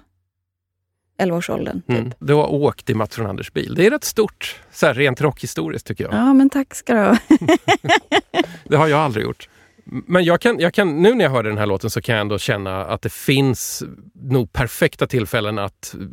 [1.21, 1.81] 11-årsåldern.
[1.81, 1.97] Typ.
[1.97, 2.13] Mm.
[2.19, 3.75] Du har åkt i Mats Ronanders bil.
[3.75, 6.13] Det är rätt stort, så här, rent rockhistoriskt tycker jag.
[6.13, 7.17] Ja, men tack ska du ha.
[8.63, 9.49] Det har jag aldrig gjort.
[9.83, 12.21] Men jag kan, jag kan, nu när jag hörde den här låten så kan jag
[12.21, 13.83] ändå känna att det finns
[14.13, 16.07] nog perfekta tillfällen att eh,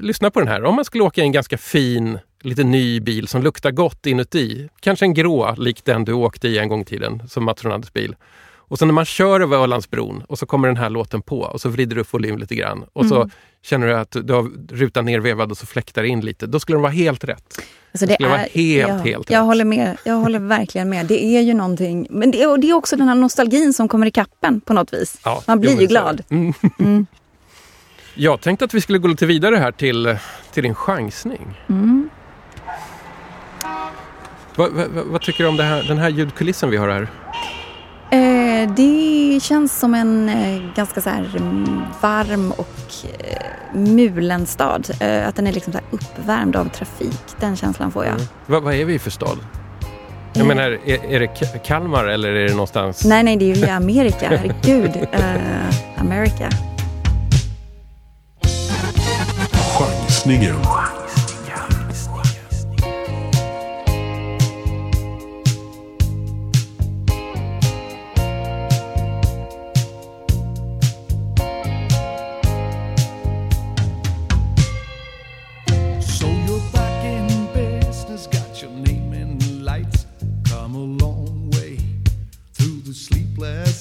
[0.00, 0.64] lyssna på den här.
[0.64, 4.68] Om man skulle åka i en ganska fin, lite ny bil som luktar gott inuti.
[4.80, 7.92] Kanske en grå, lik den du åkte i en gång i tiden, som Mats Ronanders
[7.92, 8.16] bil.
[8.56, 11.60] Och sen när man kör över Ölandsbron och så kommer den här låten på och
[11.60, 12.84] så vrider du upp volym lite grann.
[12.92, 13.30] Och så Mm.
[13.62, 16.46] känner du att du har rutan nervevad och så fläktar in lite.
[16.46, 17.58] Då skulle den vara helt rätt.
[17.92, 19.46] Alltså Det skulle vara helt, ja, helt Jag rätt.
[19.46, 19.96] håller med.
[20.04, 21.06] Jag håller verkligen med.
[21.06, 22.06] Det är ju någonting.
[22.10, 24.92] Men det är, det är också den här nostalgin som kommer i kappen på något
[24.92, 25.20] vis.
[25.24, 26.22] Ja, Man blir ju så är glad.
[26.28, 26.34] det.
[26.34, 26.52] Mm.
[26.78, 27.06] Mm.
[28.14, 30.16] Jag tänkte att vi skulle gå lite vidare här till,
[30.52, 31.58] till din chansning.
[31.68, 32.08] Mm.
[34.56, 37.08] Vad, vad, vad- tycker du om här, den här ljudkulissen vi har här?
[38.12, 42.76] Eh, det känns som en eh, ganska så här mm, varm och
[43.18, 43.36] eh,
[43.78, 44.90] mulen stad.
[45.00, 47.20] Eh, att den är liksom så uppvärmd av trafik.
[47.40, 48.14] Den känslan får jag.
[48.46, 49.38] Vad, vad är vi för stad?
[50.32, 50.46] Jag Eh.
[50.48, 53.04] menar, är, är det Ka- Kalmar eller är det någonstans?
[53.04, 54.28] Nej, nej, det är ju i Amerika.
[54.28, 55.08] Herregud.
[55.12, 56.48] Eh, America.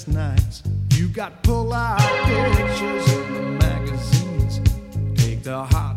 [0.07, 0.63] Nights.
[0.95, 1.99] You got pull out
[2.55, 4.59] pictures in the magazines.
[5.15, 5.88] Take the hot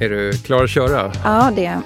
[0.00, 1.12] Är du klar att köra?
[1.24, 1.80] Ja, det.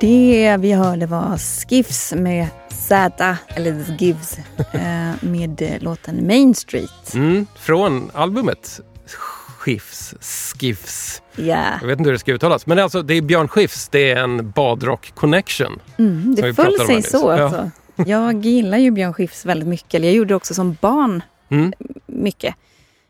[0.00, 4.38] Det vi hörde var Skiffs med Z, eller Gives,
[4.72, 4.80] eh,
[5.20, 7.14] med eh, låten Main Street.
[7.14, 11.22] Mm, från albumet Skifs, Skiffs.
[11.36, 12.66] Ja, Jag vet inte hur det ska uttalas.
[12.66, 15.80] Men alltså, det är Björn Skifs, det är en badrock connection.
[15.98, 17.42] mm, det föll sig så Ja.
[17.42, 17.70] alltså.
[18.06, 20.04] Jag gillar ju Björn Skifs väldigt mycket.
[20.04, 21.72] Jag gjorde det också som barn Mm.
[22.06, 22.54] mycket.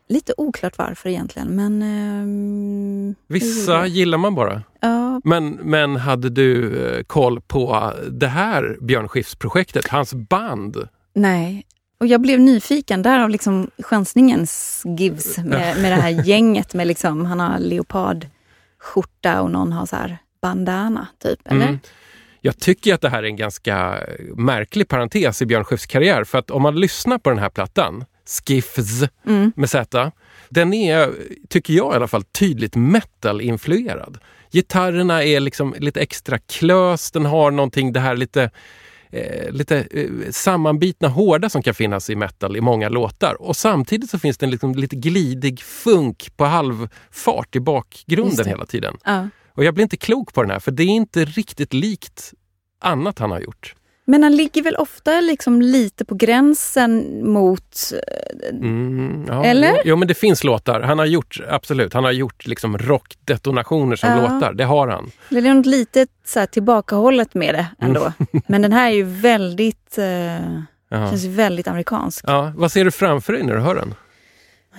[0.09, 1.81] Lite oklart varför egentligen, men...
[1.81, 4.63] ehm, Vissa gillar man bara.
[4.81, 10.87] Ja, Men, men hade du eh, koll på det här Björn Skifs-projektet, hans band?
[11.15, 11.65] nej.
[11.99, 16.73] Och jag blev nyfiken, därav liksom chansningens Gives med, med det här gänget.
[16.73, 21.39] med liksom, Han har leopardskjorta och någon har så här bandana, typ.
[21.45, 21.65] Eller?
[21.67, 21.79] Mm.
[22.41, 23.97] Jag tycker att det här är en ganska
[24.35, 26.23] märklig parentes i Björn Skifs karriär.
[26.23, 29.51] För att om man lyssnar på den här plattan, Skiffs Mm.
[29.55, 30.11] med Z,
[30.49, 31.13] den är,
[31.49, 34.17] tycker jag i alla fall, tydligt metal-influerad.
[34.51, 38.51] Gitarrerna är liksom lite extra klös, den har någonting, det här lite
[39.11, 43.41] eh, lite eh, sammanbitna hårda som kan finnas i metal i många låtar.
[43.41, 48.65] Och samtidigt så finns det en liksom lite glidig funk på halvfart i bakgrunden hela
[48.65, 48.97] tiden.
[49.05, 49.29] Ja.
[49.53, 52.33] Och jag blir inte klok på den här för det är inte riktigt likt
[52.81, 53.75] annat han har gjort.
[54.09, 57.77] Men han ligger väl ofta liksom lite på gränsen mot...
[57.93, 59.71] eh, Mm, ja, Eller?
[59.71, 60.81] Jo, jo, men det finns låtar.
[60.81, 64.15] Han har gjort, absolut, han har gjort liksom rockdetonationer som Ja.
[64.21, 64.53] låtar.
[64.53, 65.11] Det har han.
[65.29, 68.13] Det är något så här, tillbakahållet med det ändå.
[68.47, 69.97] Men den här är ju väldigt...
[69.97, 70.59] Eh,
[70.91, 71.09] Ja.
[71.09, 72.25] känns väldigt amerikansk.
[72.27, 73.93] Ja, vad ser du framför dig när du hör den?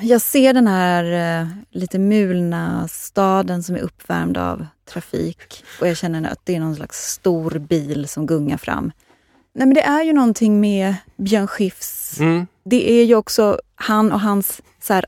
[0.00, 5.64] Jag ser den här eh, lite mulna staden som är uppvärmd av trafik.
[5.80, 8.92] Och jag känner att det är någon slags stor bil som gungar fram.
[9.60, 12.20] Nej men det är ju någonting med Björn Skifs.
[12.20, 12.46] Mm.
[12.64, 15.04] Det är ju också han och hans så här,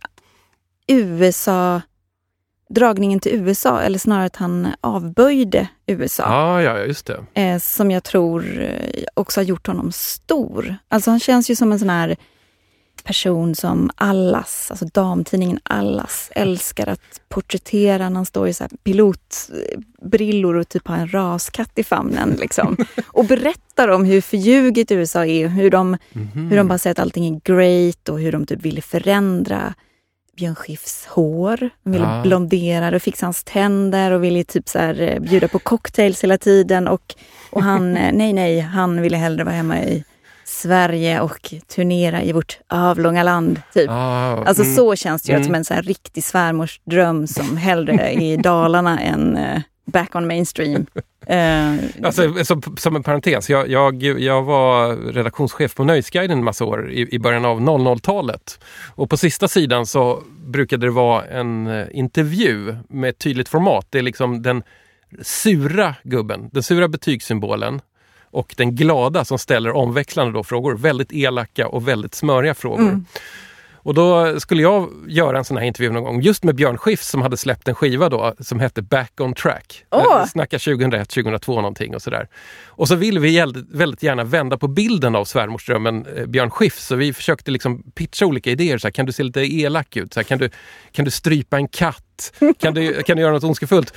[0.87, 1.81] USA
[2.69, 6.23] dragningen till USA, eller snarare att han avböjde USA.
[6.27, 7.43] Ja, ja, just det.
[7.43, 10.77] eh, som jag tror eh, också har gjort honom stor.
[10.89, 12.17] Alltså han känns ju som en sån här
[13.05, 20.55] person som Allas, alltså damtidningen Allas, älskar att porträttera när han står i så pilotbrillor
[20.57, 22.37] och typ har en raskatt i famnen.
[22.41, 22.77] Liksom.
[23.07, 26.49] och berättar om hur förljuget USA är, hur de, Mhm.
[26.51, 29.75] hur de bara säger att allting är great och hur de typ ville förändra
[30.37, 31.71] Björn Skifs hår.
[31.83, 32.23] De ville Ja.
[32.23, 36.39] blondera och fixa hans tänder och ville typ så här, eh, bjuda på cocktails hela
[36.39, 36.89] tiden.
[36.89, 37.15] Och,
[37.51, 40.05] och han, eh, nej nej, han ville hellre vara hemma i
[40.53, 43.63] Sverige och turnera i vårt avlånga land.
[43.75, 43.91] Typ.
[43.91, 44.75] Ah, Alltså mm.
[44.77, 45.47] så känns det ju, Mm.
[45.47, 50.27] som en så här riktig svärmorsdröm som hellre är i Dalarna än eh, back on
[50.27, 50.87] mainstream.
[51.27, 51.75] Eh,
[52.05, 56.91] Alltså, som, som en parentes, jag, jag, jag var redaktionschef på Nöjesguiden en massa år
[56.93, 58.65] i, i början av 00-talet.
[58.95, 63.87] Och på sista sidan så brukade det vara en eh, intervju med ett tydligt format.
[63.91, 64.63] Det är liksom den
[65.23, 67.81] sura gubben, den sura betygssymbolen
[68.33, 70.75] och den glada som ställer omväxlande då frågor.
[70.75, 72.83] Väldigt elaka och väldigt smöriga frågor.
[72.83, 73.05] Mm.
[73.85, 77.09] Och då skulle jag göra en sån här intervju någon gång just med Björn Skifs
[77.09, 79.85] som hade släppt en skiva då som hette Back on Track.
[79.91, 80.05] Åh!
[80.11, 82.29] Jag snackar 2001, 2002 någonting och sådär.
[82.67, 86.87] Och så ville vi väldigt gärna vända på bilden av svärmorsdrömmen eh, Björn Skifs.
[86.87, 88.79] Så vi försökte liksom pitcha olika idéer.
[88.79, 90.15] Så här, kan du se lite elak ut?
[90.15, 90.51] Så här, kan, du,
[90.93, 92.33] kan du strypa en katt?
[92.59, 93.95] Kan du, kan du göra något ondskefullt?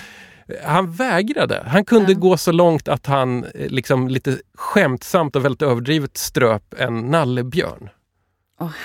[0.63, 1.63] Han vägrade.
[1.67, 2.17] Han kunde Ja.
[2.19, 7.89] gå så långt att han eh, liksom lite skämtsamt och väldigt överdrivet ströp en nallebjörn.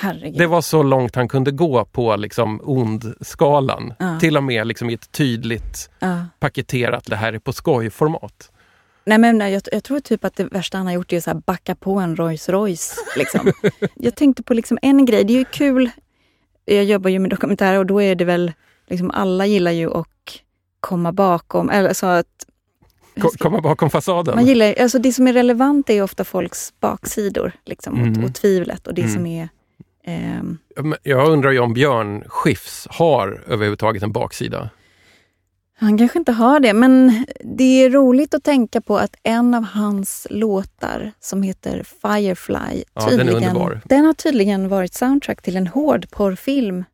[0.01, 0.39] Herregud.
[0.39, 3.95] Det var så långt han kunde gå på liksom ond-skalan.
[3.99, 4.21] Ja.
[4.21, 6.25] Till och med liksom i ett tydligt Ja.
[6.41, 8.51] paketerat, det här är på skoj-format.
[9.05, 11.47] Nej, men nej, jag, jag tror typ att det värsta han har gjort är att
[11.47, 12.97] backa på en Rolls Royce.
[13.17, 13.53] Liksom.
[13.95, 15.91] jag tänkte på liksom en grej, det är ju kul.
[16.65, 18.53] Jag jobbar ju med dokumentärer och då är det väl,
[18.89, 20.09] liksom alla gillar ju att
[20.81, 22.26] komma bakom, eller så att
[23.20, 24.35] Ko- Komma bakom fasaden.
[24.35, 28.18] man gillar, alltså det som är relevant är ofta folks baksidor liksom, Mm.
[28.18, 29.14] och, och tvivlet och det Mm.
[29.14, 29.49] som är
[30.76, 34.70] Men Jag undrar ju om Björn Skifs har överhuvudtaget en baksida.
[35.78, 39.64] Han kanske inte har det, men det är roligt att tänka på att en av
[39.64, 43.81] hans låtar som heter Firefly, Ja, den är underbar.
[43.85, 46.85] den har tydligen varit soundtrack till en hårdporrfilm.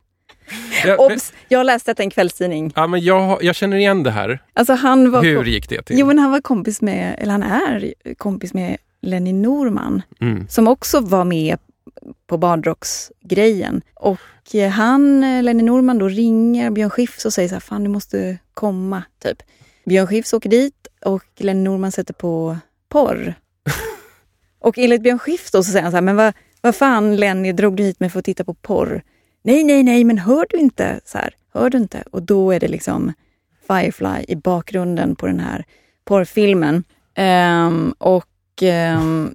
[0.84, 1.32] Jag, Obs!
[1.49, 2.72] Jag läste detta i en kvällstidning.
[2.76, 4.38] ja, men jag, jag känner igen det här.
[4.55, 5.99] Alltså han var, Hur gick det till?
[5.99, 10.49] jo, men han var kompis med, eller han är kompis med Lenny Norman, Mm.
[10.49, 11.59] som också var med
[12.26, 13.82] på badrocksgrejen.
[13.94, 14.20] Och
[14.55, 17.88] eh, han, eh, Lenny Norman, då ringer Björn Skifs och säger så här, fan du
[17.90, 19.38] måste komma, typ.
[19.84, 22.57] Björn Skifs åker dit och Lenny Norman sätter på
[22.88, 23.34] porr.
[24.61, 27.53] och enligt Björn Skifs då så säger han så här, men vad, vad fan Lenny,
[27.53, 29.03] drog du hit mig för att titta på porr?
[29.47, 31.01] Nej, nej, nej, men hör du inte?
[31.05, 32.05] Så här, hör du inte?
[32.11, 33.12] Och då är det liksom
[33.66, 35.64] Firefly i bakgrunden på den här
[36.05, 36.84] porrfilmen.
[37.14, 39.34] Ehm, och ehm,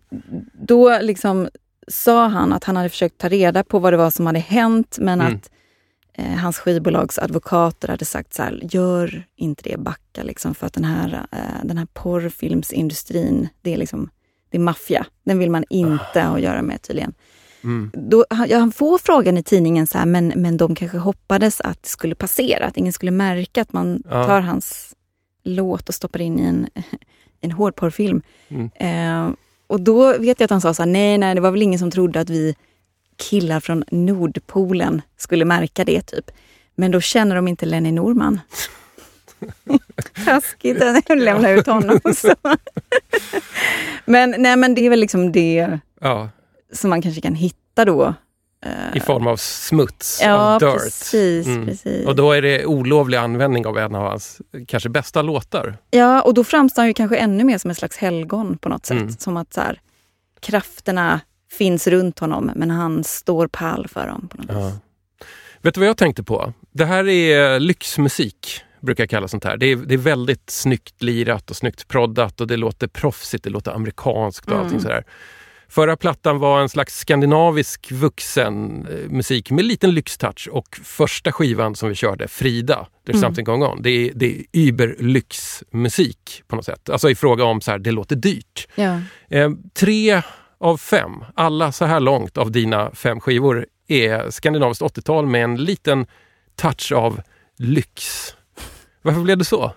[0.53, 1.49] då liksom
[1.87, 4.97] sa han att han hade försökt ta reda på vad det var som hade hänt
[5.01, 5.35] men Mm.
[5.35, 5.51] att
[6.13, 10.73] eh, hans skivbolags advokater hade sagt så här, gör inte det, backa liksom för att
[10.73, 14.09] den här, eh, den här porrfilmsindustrin, det är liksom,
[14.49, 15.05] det är maffia.
[15.23, 17.13] Den vill man inte ha att göra med tydligen.
[17.63, 17.91] Mm.
[17.93, 21.83] Då, han, han får frågan i tidningen så här, men, men de kanske hoppades att
[21.83, 24.25] det skulle passera, att ingen skulle märka att man Ja.
[24.25, 24.95] tar hans
[25.43, 26.67] låt och stoppar in i en,
[27.41, 28.21] en hårdporrfilm.
[28.47, 28.69] Mm.
[28.75, 29.33] Eh,
[29.67, 31.79] och då vet jag att han sa så här, nej, nej, det var väl ingen
[31.79, 32.55] som trodde att vi
[33.17, 36.31] killar från Nordpolen skulle märka det typ.
[36.75, 38.39] Men då känner de inte Lenny Norman.
[40.25, 41.99] Taskigt att lämna ut honom.
[42.15, 42.33] Så.
[44.05, 46.29] men, nej, men det är väl liksom det Ja,
[46.73, 48.13] som man kanske kan hitta då.
[48.93, 50.73] i form av smuts, Ja, av dirt.
[50.73, 51.65] precis, Mm.
[51.67, 52.07] precis.
[52.07, 55.77] Och då är det olovlig användning av en av hans kanske bästa låtar.
[55.91, 58.85] Ja, och då framstår han ju kanske ännu mer som en slags helgon på något
[58.85, 58.97] sätt.
[58.97, 59.11] Mm.
[59.11, 59.81] Som att så här,
[60.39, 61.19] krafterna
[61.51, 64.27] finns runt honom, men han står pall för dem.
[64.27, 64.65] På något Ja.
[64.65, 64.73] vis.
[65.61, 66.53] Vet du vad jag tänkte på?
[66.71, 69.57] Det här är lyxmusik, brukar jag kalla sånt här.
[69.57, 73.49] Det är, det är väldigt snyggt lirat och snyggt proddat och det låter proffsigt, det
[73.49, 74.81] låter amerikanskt och allting Mm.
[74.81, 75.03] sådär.
[75.71, 81.75] Förra plattan var en slags skandinavisk vuxen eh, musik med liten lyxtouch och första skivan
[81.75, 83.21] som vi körde, Frida, There's Mm.
[83.21, 86.89] something going on, det är, det är überlyxmusik på något sätt.
[86.89, 88.67] Alltså i fråga om så här, det låter dyrt.
[88.75, 88.99] Ja.
[89.29, 90.21] Eh, tre
[90.59, 95.57] av fem, alla så här långt av dina fem skivor är skandinaviskt 80-tal med en
[95.63, 96.05] liten
[96.55, 97.21] touch av
[97.57, 98.25] lyx.
[99.01, 99.71] Varför blev det så?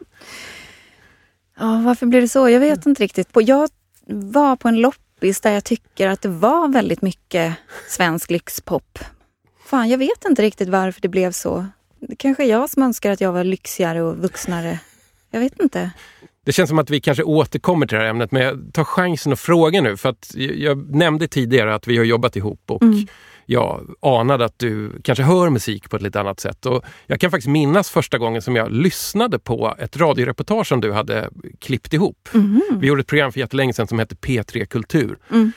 [1.58, 2.48] Ja, varför blev det så?
[2.48, 3.28] Jag vet inte riktigt.
[3.34, 3.68] Jag
[4.06, 5.00] var på en loppis
[5.42, 7.54] där jag tycker att det var väldigt mycket
[7.88, 8.98] svensk lyxpop.
[9.66, 11.66] Fan, jag vet inte riktigt varför det blev så.
[12.00, 14.78] Det kanske är jag som önskar att jag var lyxigare och vuxnare.
[15.30, 15.90] Jag vet inte.
[16.44, 19.32] Det känns som att vi kanske återkommer till det här ämnet men jag tar chansen
[19.32, 22.82] att fråga nu för att jag- jag nämnde tidigare att vi har jobbat ihop och
[22.82, 23.06] Mm.
[23.46, 26.66] Jag anade att du kanske hör musik på ett lite annat sätt.
[26.66, 30.92] Och jag kan faktiskt minnas första gången som jag lyssnade på ett radioreportage som du
[30.92, 32.28] hade klippt ihop.
[32.78, 35.18] Vi gjorde ett program för jättelänge sedan som hette P3 Kultur.
[35.30, 35.52] Mm.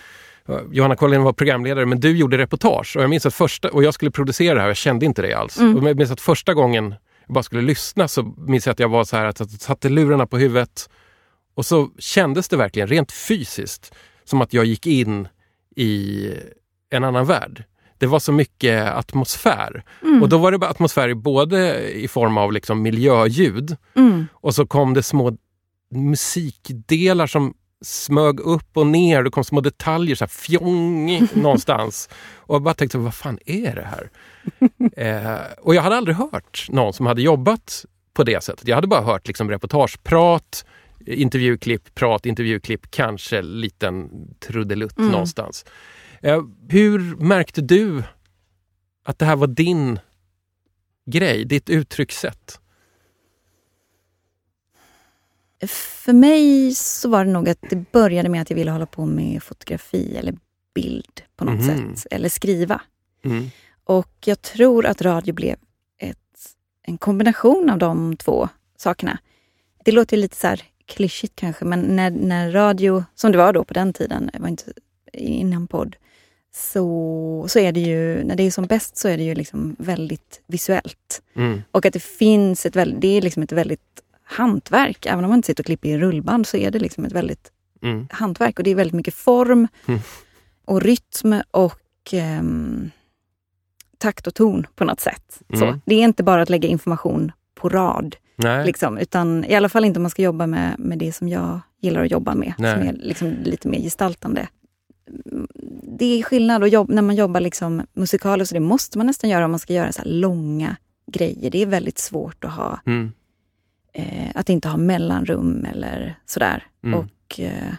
[0.72, 3.94] Johanna Collin var programledare men du gjorde reportage och jag minns att första, och jag
[3.94, 5.60] skulle producera det här jag kände inte det alls.
[5.60, 5.78] Mm.
[5.78, 8.90] Och jag minns att första gången jag bara skulle lyssna så minns jag att jag
[8.90, 10.90] var så här att jag satte lurarna på huvudet
[11.56, 15.28] och så kändes det verkligen rent fysiskt som att jag gick in
[15.76, 16.32] i
[16.90, 17.64] en annan värld.
[17.98, 19.84] Det var så mycket atmosfär.
[20.02, 20.22] Mm.
[20.24, 24.28] Och då var det bara atmosfär både i form av liksom miljöljud Mm.
[24.34, 25.38] och så kom det små
[26.22, 29.24] musikdelar som smög upp och ner.
[29.24, 32.10] Det kom små detaljer, så här fjong någonstans.
[32.36, 34.10] Och jag bara tänkte, vad fan är det här?
[35.36, 38.68] eh, och jag hade aldrig hört någon som hade jobbat på det sättet.
[38.68, 40.66] Jag hade bara hört liksom reportageprat,
[41.06, 44.10] intervjuklipp, prat, intervjuklipp, kanske liten
[44.48, 45.12] trudelutt Mm.
[45.12, 45.66] någonstans.
[46.22, 48.04] Eh, hur märkte du
[49.04, 50.00] att det här var din
[51.06, 52.60] grej, ditt uttryckssätt?
[56.06, 59.06] För mig så var det nog att det började med att jag ville hålla på
[59.06, 60.38] med fotografi eller
[60.76, 61.96] bild på något Mhm.
[61.96, 62.08] sätt.
[62.12, 62.82] Eller skriva.
[63.26, 63.50] Mm.
[63.84, 65.56] Och jag tror att radio blev
[65.98, 66.18] ett,
[66.82, 69.20] en kombination av de två sakerna.
[69.86, 73.64] Det låter lite så här klyschigt kanske, men när, när radio, som det var då
[73.64, 74.74] på den tiden, var inte
[75.14, 75.96] innan podd,
[76.56, 79.76] så, så är det ju, när det är som bäst så är det ju liksom
[79.80, 81.22] väldigt visuellt.
[81.36, 81.62] Mm.
[81.72, 85.06] Och att det finns ett väldigt, det är liksom ett väldigt hantverk.
[85.06, 87.52] Även om man inte sitter och klipper i rullband så är det liksom ett väldigt
[87.82, 88.08] Mm.
[88.12, 88.58] hantverk.
[88.60, 90.00] Och det är väldigt mycket form Mm.
[90.66, 91.80] och rytm och
[92.14, 92.90] ehm,
[93.98, 95.40] takt och ton på något sätt.
[95.54, 95.82] Så, Mm.
[95.86, 98.16] det är inte bara att lägga information på rad.
[98.66, 101.60] Liksom, utan i alla fall inte om man ska jobba med, med det som jag
[101.82, 102.54] gillar att jobba med.
[102.58, 102.74] Nej.
[102.74, 104.48] Som är liksom lite mer gestaltande.
[105.98, 108.54] Det är skillnad att jobba, när man jobbar liksom musikaliskt.
[108.54, 110.76] Det måste man nästan göra om man ska göra så här långa
[111.12, 111.52] grejer.
[111.52, 113.12] Det är väldigt svårt att ha Mm.
[113.94, 116.64] eh, att inte ha mellanrum eller sådär.
[116.84, 117.00] Mm.
[117.00, 117.74] Och eh,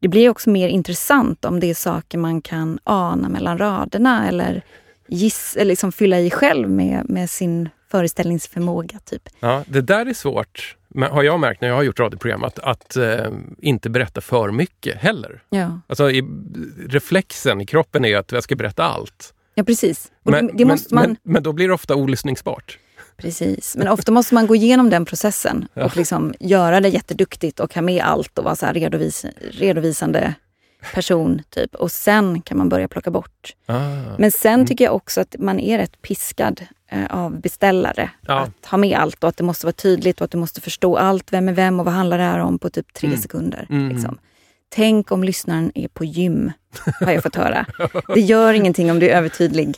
[0.00, 4.62] Det blir också mer intressant om det är saker man kan ana mellan raderna eller,
[5.08, 8.98] giss, eller liksom fylla i själv med, med sin föreställningsförmåga.
[9.04, 9.28] Typ.
[9.40, 12.96] Ja, det där är svårt, har jag märkt när jag har gjort radioprogram, att, att
[12.96, 13.26] eh,
[13.58, 15.42] inte berätta för mycket heller.
[15.50, 15.80] Ja.
[15.86, 16.22] Alltså, i,
[16.88, 19.34] reflexen i kroppen är att jag ska berätta allt.
[19.54, 20.12] ja, precis.
[20.22, 22.78] Men, det, det måste men, man, men, men då blir det ofta olyssningsbart.
[23.16, 25.84] Precis, men ofta måste man gå igenom den processen Ja.
[25.84, 30.34] och liksom göra det jätteduktigt och ha med allt och vara så redovis, redovisande
[30.94, 31.42] person.
[31.50, 31.74] typ.
[31.74, 33.54] Och sen kan man börja plocka bort.
[33.66, 33.74] Ah.
[34.18, 34.66] Men sen Mm.
[34.66, 36.60] tycker jag också att man är rätt piskad
[37.10, 38.10] av beställare.
[38.20, 38.40] Ja.
[38.40, 40.96] Att ha med allt och att det måste vara tydligt och att du måste förstå
[40.96, 41.32] allt.
[41.32, 43.20] Vem är vem och vad handlar det här om på typ tre Mm.
[43.22, 43.66] sekunder.
[43.70, 43.88] Mm.
[43.88, 44.18] Liksom.
[44.68, 46.52] Tänk om lyssnaren är på gym,
[47.00, 47.66] har jag fått höra.
[48.14, 49.74] Det gör ingenting om du är övertydlig.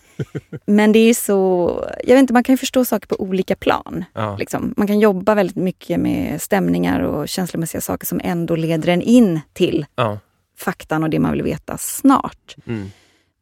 [0.66, 1.70] Men det är så,
[2.04, 4.04] jag vet inte, man kan ju förstå saker på olika plan.
[4.14, 4.36] Ja.
[4.36, 4.74] Liksom.
[4.76, 9.40] Man kan jobba väldigt mycket med stämningar och känslomässiga saker som ändå leder en in
[9.52, 10.18] till Ja.
[10.58, 12.56] faktan och det man vill veta snart.
[12.66, 12.90] Mm.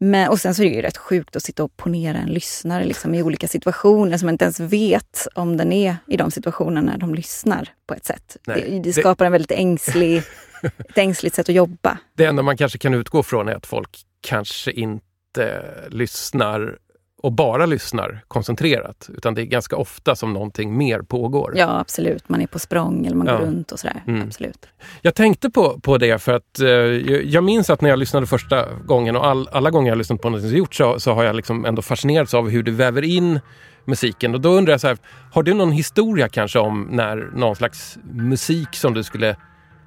[0.05, 2.84] Men, och sen så är det ju rätt sjukt att sitta och ponera en lyssnare
[2.84, 6.92] liksom, i olika situationer som man inte ens vet om den är i de situationerna
[6.92, 8.36] när de lyssnar på ett sätt.
[8.46, 10.16] Nej, det, det det- skapar en väldigt ängslig,
[10.62, 11.98] ett ängsligt sätt att jobba.
[12.16, 16.78] Det enda man kanske kan utgå från är att folk kanske inte lyssnar
[17.25, 19.09] och bara lyssnar koncentrerat.
[19.16, 21.53] Utan det är ganska ofta som någonting mer pågår.
[21.57, 22.29] Ja, absolut.
[22.29, 23.37] Man är på språng eller man Ja.
[23.39, 24.03] går runt och sådär.
[24.07, 24.22] Mm.
[24.22, 24.66] Absolut.
[25.03, 28.27] Jag tänkte på, på det för att eh, jag, jag minns att när jag lyssnade
[28.27, 31.12] första gången och all, alla gånger jag har lyssnat på något som gjort så, så
[31.14, 33.41] har jag liksom ändå fascinerats av hur du väver in
[33.85, 34.35] musiken.
[34.35, 34.99] Och då undrar jag så här,
[35.33, 39.37] har du någon historia kanske om när någon slags musik som du skulle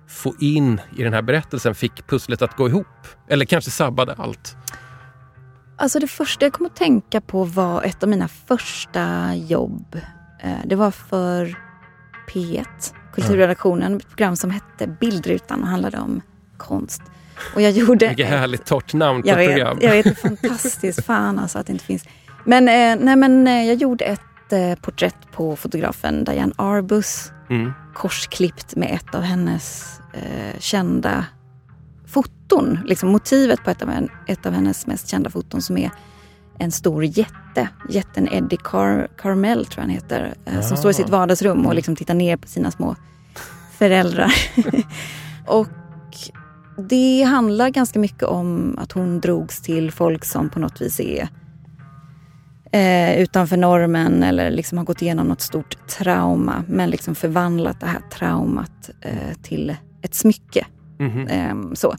[0.10, 2.88] få in i den här berättelsen fick pusslet att gå ihop?
[3.30, 4.56] Eller kanske sabbade allt?
[5.80, 9.96] Alltså det första jag kom att tänka på var ett av mina första jobb.
[10.44, 11.58] Eh, Det var för
[12.34, 12.66] P1,
[13.14, 16.22] Kulturredaktionen, ett program som hette Bildrutan och handlade om
[16.58, 17.02] konst.
[17.56, 18.08] Och jag gjorde...
[18.08, 19.78] Vilket härligt torrt namn på jag ett vet, program.
[19.82, 21.06] Jag vet, det är fantastiskt.
[21.06, 22.04] Fan alltså att det inte finns.
[22.46, 24.22] Men, eh, nej, men eh, jag gjorde ett
[24.82, 27.32] porträtt på fotografen Diane Arbus.
[27.50, 27.72] Mm.
[27.94, 31.26] Korsklippt med ett av hennes eh, kända
[32.08, 32.80] foton.
[32.86, 35.92] Liksom motivet på ett av, en, ett av hennes mest kända foton som är
[36.60, 37.70] en stor jätte.
[37.90, 40.36] Jätten Eddie Car Carmel tror jag han heter.
[40.46, 40.78] Eh, som Ah.
[40.78, 42.96] står i sitt vardagsrum och liksom tittar ner på sina små
[43.78, 44.34] föräldrar.
[45.48, 45.68] och
[46.90, 51.30] det handlar ganska mycket om att hon drogs till folk som på något vis är
[52.72, 57.86] eh, utanför normen eller liksom har gått igenom något stort trauma men liksom förvandlat det
[57.88, 60.66] här traumat eh, till ett smycke.
[60.98, 61.28] Mhm.
[61.30, 61.96] Ehm, så.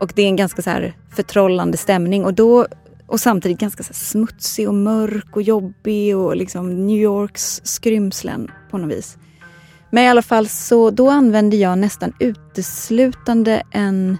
[0.00, 2.66] Och det är en ganska så här förtrollande stämning och, då,
[3.06, 8.50] och samtidigt ganska så här smutsig och mörk och jobbig och liksom New Yorks skrymslen
[8.70, 9.18] på något vis.
[9.90, 14.18] Men i alla fall så då använde jag nästan uteslutande en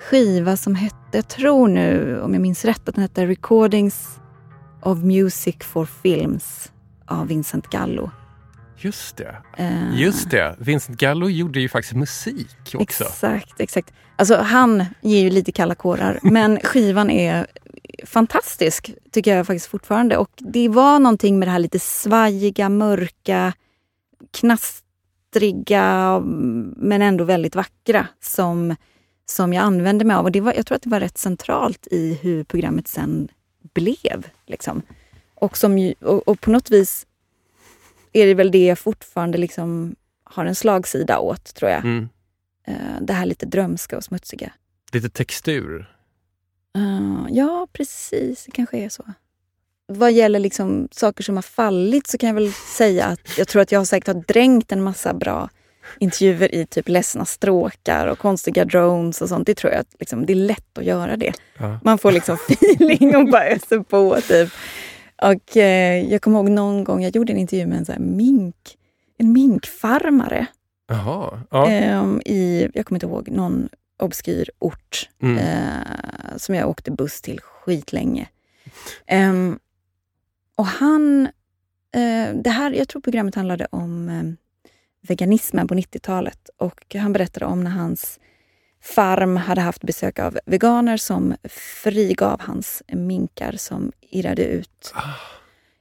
[0.00, 4.18] skiva som hette, jag tror nu om jag minns rätt, att den hette Recordings
[4.82, 6.72] of Music for Films
[7.06, 8.10] av Vincent Gallo.
[8.84, 9.36] Just det.
[9.56, 10.56] Eh, Just det.
[10.58, 13.04] Vincent Gallo gjorde ju faktiskt musik också.
[13.04, 13.92] Exakt, exakt.
[14.16, 17.46] Alltså han ger ju lite kalla kårar, men skivan är
[18.04, 20.16] fantastisk, tycker jag faktiskt fortfarande.
[20.16, 23.52] Och det var någonting med det här lite svajiga, mörka,
[24.30, 26.20] knastriga,
[26.76, 28.76] men ändå väldigt vackra som,
[29.26, 30.24] som jag använde mig av.
[30.24, 33.28] Och det var, jag tror att det var rätt centralt i hur programmet sen
[33.74, 34.26] blev.
[34.46, 34.82] Liksom.
[35.34, 37.06] Och, som, och, och på något vis
[38.12, 41.84] är det väl det jag fortfarande liksom har en slagsida åt, tror jag.
[41.84, 42.08] Mm.
[42.66, 44.52] Eh, det här lite drömska och smutsiga.
[44.92, 45.90] Lite textur.
[46.76, 48.44] Eh, ja, precis.
[48.44, 49.04] Det kanske är så.
[49.86, 53.62] Vad gäller liksom saker som har fallit så kan jag väl säga att jag tror
[53.62, 55.48] att jag säkert har dränkt en massa bra
[55.98, 59.46] intervjuer i typ ledsna stråkar och konstiga drones och sånt.
[59.46, 61.32] Det tror jag att liksom, det är lätt att göra det.
[61.58, 61.78] Ja.
[61.84, 64.20] Man får liksom feeling och bara öser på.
[64.20, 64.52] Typ.
[65.22, 68.56] Och eh, jag kommer ihåg någon gång, jag gjorde en intervju med en så mink,
[69.18, 70.46] en minkfarmare.
[70.88, 71.40] Jaha.
[71.50, 71.68] Ja.
[71.70, 73.68] Ehm, i, jag kommer inte ihåg, någon
[73.98, 75.38] obskyr ort Mm.
[75.38, 78.28] eh, som jag åkte buss till skitlänge.
[79.06, 79.58] Ehm,
[80.56, 81.26] och han,
[81.94, 84.22] eh, det här, jag tror programmet handlade om eh,
[85.08, 88.20] veganismen på 90-talet och han berättade om när hans
[88.82, 91.34] farm hade haft besök av veganer som
[91.82, 94.94] frigav hans minkar som irrade ut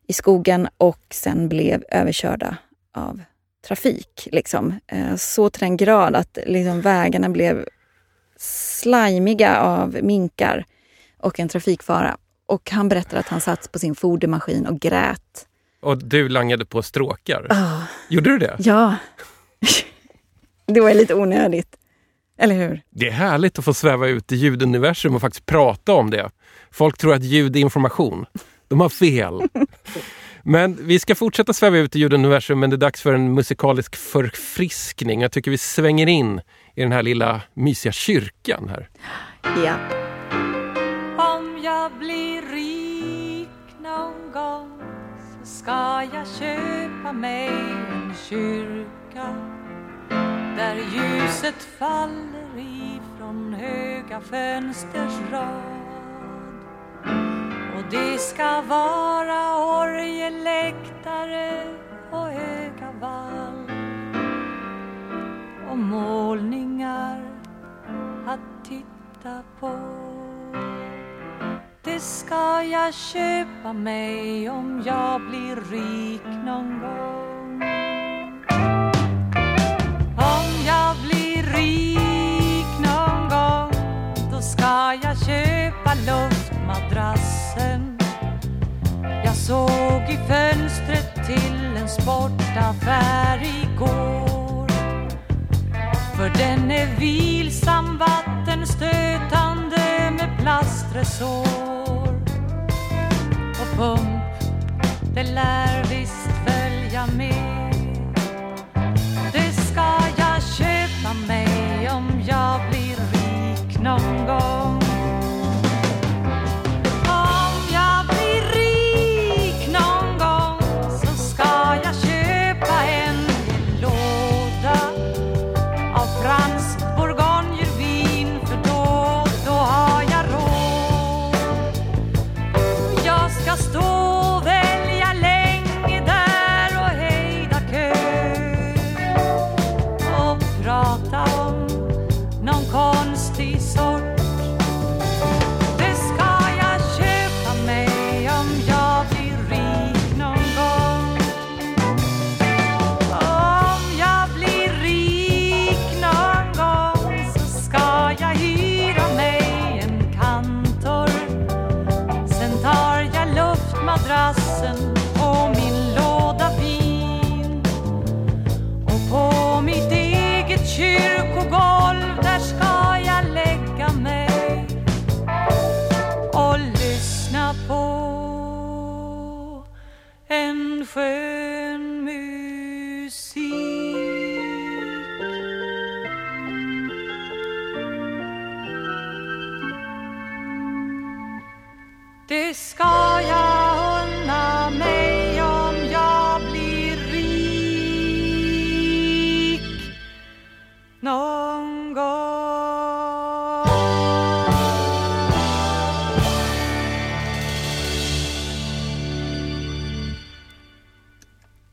[0.08, 2.58] i skogen och sen blev överkörda
[2.93, 3.22] av
[3.68, 4.28] trafik.
[4.32, 4.80] Liksom.
[4.88, 7.66] Eh, Så till den grad att liksom, vägarna blev
[8.38, 10.66] slimiga av minkar
[11.20, 12.18] och en trafikfara.
[12.45, 15.47] Och han berättade att han satt på sin fodermaskin och grät.
[15.82, 17.47] Och du langade på stråkar.
[17.49, 18.56] Ah, Gjorde du det?
[18.60, 18.95] ja,
[20.66, 21.76] det var lite onödigt.
[22.42, 22.82] Eller hur?
[22.89, 26.30] Det är härligt att få sväva ut i ljuduniversum och faktiskt prata om det.
[26.72, 28.26] Folk tror att ljud är information.
[28.68, 29.42] De har fel.
[30.44, 33.96] Men vi ska fortsätta sväva ut i ljuduniversum men det är dags för en musikalisk
[33.96, 35.22] förfriskning.
[35.22, 36.42] Jag tycker vi svänger in
[36.76, 38.89] i den här lilla mysiga kyrkan här.
[39.66, 39.76] Ja.
[41.36, 43.50] Om jag blir rik
[43.84, 44.82] någon gång
[45.39, 49.61] så ska jag köpa mig en kyrka
[50.62, 55.88] där ljuset faller ifrån höga fönsters rad
[57.76, 61.64] Och det ska vara orgeläktare
[62.12, 63.72] och höga valv.
[65.72, 67.22] och målningar
[68.28, 69.72] att titta på.
[71.84, 77.31] Det ska jag köpa mig om jag blir rik någon gång.
[86.72, 87.98] Madrassen.
[89.26, 94.68] Jag såg i fönstret till en sportaffär igår.
[96.16, 102.08] För den är vilsam, vattenstötande med plastresår.
[103.62, 104.24] Och pump,
[105.16, 107.41] det lär visst följa med.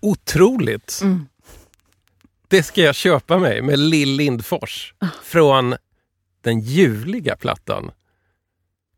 [0.01, 1.01] Otroligt!
[2.49, 5.75] Det ska jag köpa mig med Lill Lindfors från
[6.41, 7.91] den ljuvliga plattan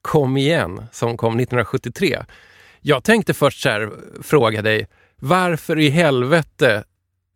[0.02, 2.18] Kom igen som kom 1973.
[2.80, 3.90] Jag tänkte först så här,
[4.22, 4.86] fråga dig,
[5.16, 6.84] varför i helvete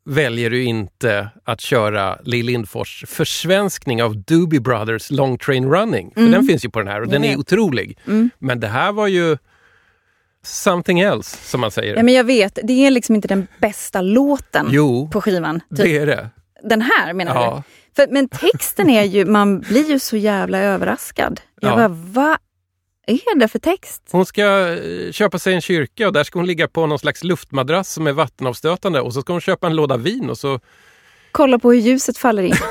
[0.04, 6.10] väljer du inte att köra Lill Lindfors försvenskning av Doobie Brothers Long Train Running?
[6.14, 6.32] För Mm.
[6.32, 7.98] den finns ju på den här och den är otrolig.
[8.06, 8.30] Mm.
[8.38, 9.36] Men det här var ju
[10.44, 11.96] something else, som man säger.
[11.96, 15.60] Ja, men jag vet, det är liksom inte den bästa låten Jo, på skivan.
[15.60, 15.78] Typ.
[15.78, 16.30] det är det.
[16.62, 17.62] Den här menar Ja.
[17.66, 17.74] du?
[17.96, 21.40] För, men texten är ju, man blir ju så jävla överraskad.
[21.60, 21.76] Jag Ja.
[21.76, 22.36] bara, vad
[23.06, 24.02] är det för text?
[24.10, 27.24] Hon ska eh, köpa sig en kyrka och där ska hon ligga på någon slags
[27.24, 30.60] luftmadrass som är vattenavstötande och så ska hon köpa en låda vin och så
[31.34, 32.54] Kolla på hur ljuset faller in.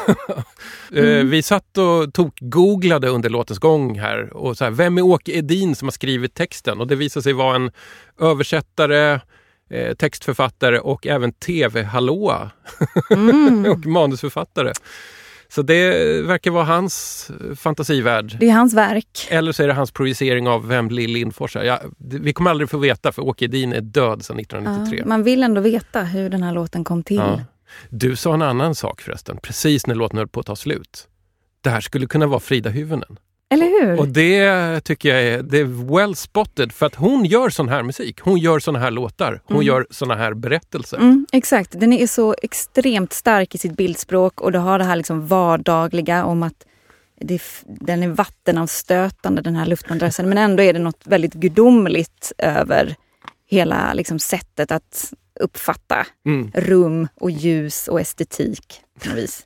[0.95, 5.01] Eh, vi satt och tog googlade under låtens gång här och så här, vem är
[5.01, 6.79] Åke Edin som har skrivit texten?
[6.79, 7.71] Och det visade sig vara en
[8.21, 9.19] översättare,
[9.69, 12.51] eh, textförfattare och även tv-hallåa
[13.11, 13.65] Mm.
[13.71, 14.73] och manusförfattare.
[15.49, 15.91] Så det
[16.21, 18.37] verkar vara hans fantasivärld.
[18.39, 19.27] Det är hans verk.
[19.29, 21.63] Eller så är det hans projicering av vem Lill Lindfors är.
[21.63, 24.99] Ja, vi kommer aldrig få veta för Åke Edin är död sedan 1993.
[24.99, 27.17] Ja, man vill ändå veta hur den här låten kom till.
[27.17, 27.39] Ja.
[27.89, 31.07] Du sa en annan sak förresten, precis när låten höll på att ta slut.
[31.61, 33.19] Det här skulle kunna vara Frida Hyvönen.
[33.49, 33.99] Eller hur?
[33.99, 37.83] Och det tycker jag är, det är well spotted för att hon gör sån här
[37.83, 38.19] musik.
[38.21, 39.41] Hon gör såna här låtar.
[39.45, 39.67] Hon Mm.
[39.67, 40.97] gör såna här berättelser.
[40.97, 44.95] Mm, exakt, den är så extremt stark i sitt bildspråk och det har det här
[44.95, 46.65] liksom vardagliga om att
[47.21, 52.95] det, den är vattenavstötande den här luftmadrassen men ändå är det något väldigt gudomligt över
[53.49, 55.13] hela liksom, sättet att
[55.43, 56.51] uppfatta Mm.
[56.55, 58.81] rum och ljus och estetik.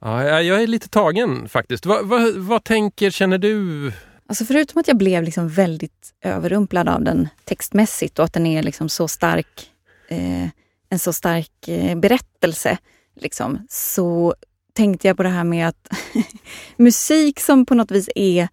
[0.01, 1.85] Ja, jag- jag är lite tagen faktiskt.
[1.85, 3.91] Vad, vad, vad tänker, känner du?
[4.29, 8.63] Alltså förutom att jag blev liksom väldigt överrumplad av den textmässigt och att den är
[8.63, 9.71] liksom så stark,
[10.07, 10.47] eh,
[10.89, 12.77] en så stark eh, berättelse,
[13.19, 14.35] liksom, så
[14.73, 15.89] tänkte jag på det här med att
[16.77, 18.47] musik som på något vis är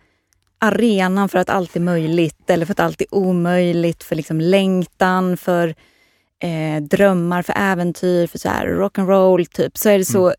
[0.58, 5.36] arenan för att allt är möjligt eller för att allt är omöjligt, för liksom längtan,
[5.36, 5.74] för
[6.42, 10.34] eh, drömmar, för äventyr, för så här rock'n'roll typ, så är det så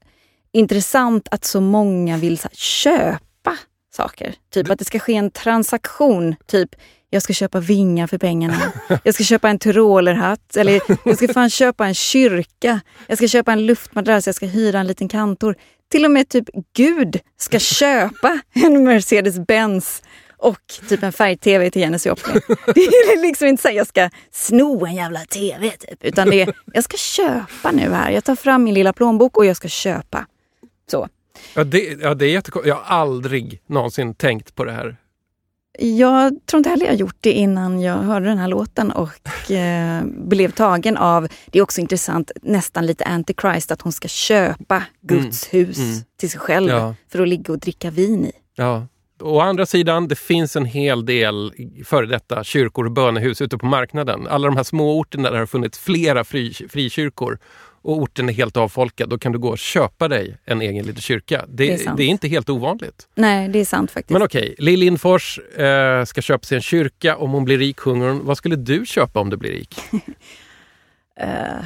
[0.51, 3.57] intressant att så många vill så här, köpa
[3.95, 4.35] saker.
[4.53, 6.35] Typ att det ska ske en transaktion.
[6.45, 6.75] Typ
[7.09, 8.73] jag ska köpa vingar för pengarna.
[9.03, 10.57] Jag ska köpa en tyrolerhatt.
[10.57, 12.81] Eller jag ska fan köpa en kyrka.
[13.07, 14.25] Jag ska köpa en luftmadrass.
[14.25, 15.55] Jag ska hyra en liten kantor.
[15.91, 20.01] Till och med typ Gud ska köpa en Mercedes-Benz
[20.45, 22.41] och typ en färg-tv till Janis Joplin.
[22.47, 26.03] Det är liksom inte så att jag ska sno en jävla tv, typ.
[26.03, 28.11] utan det är jag ska köpa nu här.
[28.11, 30.25] Jag tar fram min lilla plånbok och jag ska köpa.
[30.91, 31.07] Så.
[31.55, 32.69] Ja, det, ja, det är jättekonstigt.
[32.69, 34.97] Jag har aldrig någonsin tänkt på det här.
[35.79, 40.03] Jag tror inte heller jag gjort det innan jag hörde den här låten och eh,
[40.05, 45.53] blev tagen av, det är också intressant, nästan lite antichrist, att hon ska köpa Guds
[45.53, 45.99] hus mm.
[46.17, 46.95] till sig själv Ja.
[47.11, 48.31] för att ligga och dricka vin i.
[48.55, 48.87] Ja.
[49.21, 51.53] Å andra sidan, det finns en hel del
[51.85, 54.27] före detta kyrkor och bönehus ute på marknaden.
[54.27, 57.39] Alla de här små orterna där det har funnits flera fri, frikyrkor
[57.81, 61.01] och orten är helt avfolkad, då kan du gå och köpa dig en egen liten
[61.01, 61.45] kyrka.
[61.47, 63.07] Det, Det är det, är inte helt ovanligt.
[63.15, 64.13] Nej, det är sant faktiskt.
[64.13, 67.17] Men okej, Lill Lindfors eh, ska köpa sig en kyrka.
[67.17, 68.25] Om hon blir rik sjunger hon.
[68.25, 69.75] Vad skulle du köpa om du blir rik?
[71.17, 71.65] Eh.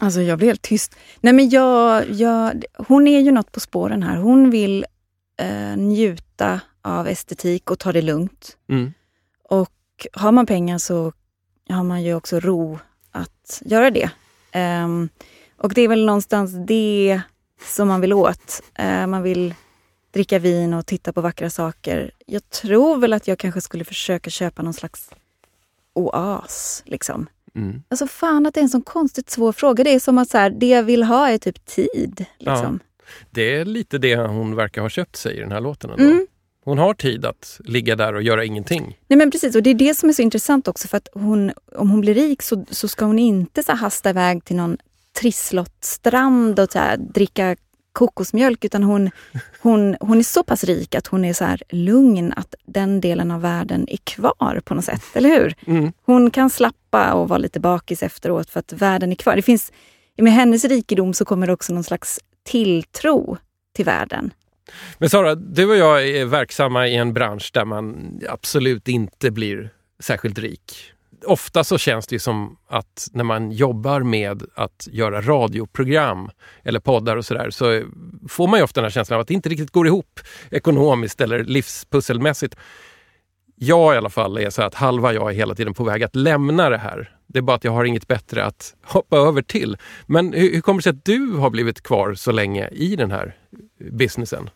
[0.00, 0.96] Alltså jag blir helt tyst.
[1.20, 4.16] Nej men jag, jag, hon är ju något på spåren här.
[4.16, 4.86] Hon vill
[5.36, 8.56] eh, njuta av estetik och ta det lugnt.
[8.68, 8.92] Mm.
[9.48, 11.12] Och har man pengar så
[11.68, 12.78] har man ju också ro
[13.10, 14.10] att göra det.
[14.52, 15.08] Ehm,
[15.56, 17.20] och det är väl någonstans det
[17.60, 18.62] som man vill åt.
[18.74, 19.54] Eh, man vill
[20.10, 22.10] dricka vin och titta på vackra saker.
[22.26, 25.10] Jag tror väl att jag kanske skulle försöka köpa någon slags
[25.92, 26.82] oas.
[26.86, 27.26] Liksom.
[27.56, 27.82] Mm.
[27.88, 29.84] Alltså fan att det är en sån konstigt svår fråga.
[29.84, 32.24] Det är som att så här, det jag vill ha är typ tid.
[32.38, 32.80] Liksom.
[33.30, 35.90] Det är lite det hon verkar ha köpt sig i den här låten.
[35.90, 36.04] Ändå.
[36.04, 36.26] Mm.
[36.64, 38.98] Hon har tid att ligga där och göra ingenting.
[39.08, 41.52] Nej men precis, och det är det som är så intressant också för att hon,
[41.76, 44.78] om hon blir rik så, så ska hon inte så hasta iväg till någon
[45.20, 47.56] trisslottstrand och så här, dricka
[47.94, 49.10] kokosmjölk utan hon,
[49.60, 53.30] hon, hon är så pass rik att hon är så här lugn att den delen
[53.30, 55.54] av världen är kvar på något sätt, eller hur?
[55.66, 55.92] Mm.
[56.02, 59.36] Hon kan slappa och vara lite bakis efteråt för att världen är kvar.
[59.36, 59.72] Det finns,
[60.16, 63.38] med hennes rikedom så kommer det också någon slags tilltro
[63.72, 64.32] till världen.
[64.98, 69.70] Men Sara, du och jag är verksamma i en bransch där man absolut inte blir
[70.00, 70.93] särskilt rik.
[71.26, 76.30] Ofta så känns det ju som att när man jobbar med att göra radioprogram
[76.62, 77.82] eller poddar och sådär så
[78.28, 80.20] får man ju ofta den här känslan av att det inte riktigt går ihop
[80.50, 82.56] ekonomiskt eller livspusselmässigt.
[83.56, 86.16] Jag i alla fall är så att halva jag är hela tiden på väg att
[86.16, 87.16] lämna det här.
[87.26, 89.76] Det är bara att jag har inget bättre att hoppa över till.
[90.06, 93.10] Men hur, hur kommer det sig att du har blivit kvar så länge i den
[93.10, 93.36] här
[93.90, 94.50] businessen?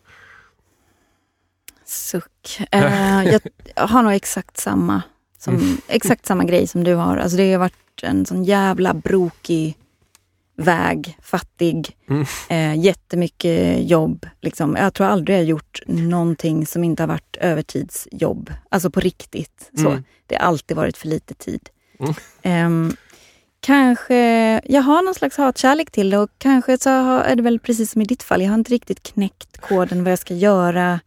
[1.85, 2.61] Suck.
[2.71, 3.41] Eh, jag,
[3.75, 5.01] jag har nog exakt samma,
[5.39, 5.77] som, Mm.
[5.87, 7.17] exakt samma grej som du har.
[7.17, 7.73] Alltså det har varit
[8.03, 9.77] en sån jävla brokig
[10.57, 12.25] väg, fattig, Mm.
[12.49, 14.25] eh, jättemycket jobb.
[14.41, 14.75] Liksom.
[14.75, 18.53] Jag tror aldrig jag gjort någonting som inte har varit övertidsjobb.
[18.69, 19.69] Alltså på riktigt.
[19.73, 19.89] Så.
[19.89, 20.03] Mm.
[20.27, 21.69] Det har alltid varit för lite tid.
[21.99, 22.13] Mm.
[22.41, 22.95] Ehm,
[23.59, 24.15] kanske,
[24.65, 27.91] jag har någon slags hatkärlek till det och kanske så har, är det väl precis
[27.91, 30.99] som i ditt fall, jag har inte riktigt knäckt koden vad jag ska göra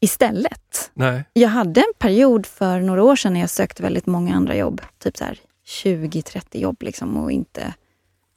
[0.00, 0.90] istället.
[0.94, 1.24] Nej.
[1.32, 4.82] Jag hade en period för några år sedan när jag sökte väldigt många andra jobb.
[4.98, 5.38] Typ så här
[5.84, 7.74] 20-30 jobb liksom och inte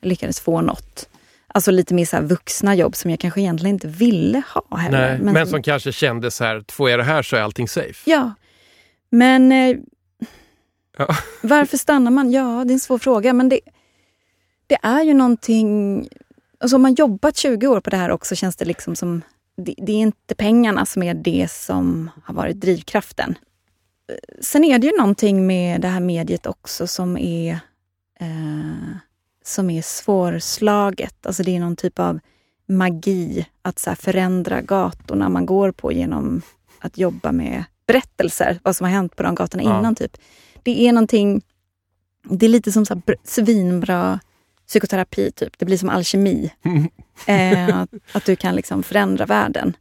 [0.02, 1.10] lyckades få något.
[1.48, 5.20] Alltså lite mer så vuxna jobb som jag kanske egentligen inte ville ha heller.
[5.24, 8.12] Nej, men, som kanske kände så här, får jag det här så är allting safe.
[8.12, 8.34] Ja.
[9.10, 9.78] Men eh,
[10.98, 11.16] Ja.
[11.42, 12.32] varför stannar man?
[12.32, 13.34] Ja, det är en svår fråga.
[13.34, 13.60] Men det,
[14.68, 16.08] det är ju någonting...
[16.60, 19.22] Alltså om man jobbat 20 år på det här också känns det liksom som...
[19.64, 23.36] Det, det är inte pengarna som är det som har varit drivkraften.
[24.42, 27.60] Sen är det ju någonting med det här mediet också som är,
[28.20, 28.96] eh,
[29.46, 31.26] som är svårslaget.
[31.26, 32.20] Alltså det är någon typ av
[32.68, 36.42] magi att så förändra gatorna man går på genom
[36.80, 39.80] att jobba med berättelser, vad som har hänt på de gatorna Ja.
[39.80, 39.96] innan.
[39.96, 40.18] typ.
[40.64, 41.42] Det är någonting,
[42.30, 44.20] det är lite som så svinbra
[44.72, 45.60] psykoterapi, typ.
[45.60, 46.52] det blir som alkemi.
[47.26, 49.78] Eh, att, att du kan liksom förändra världen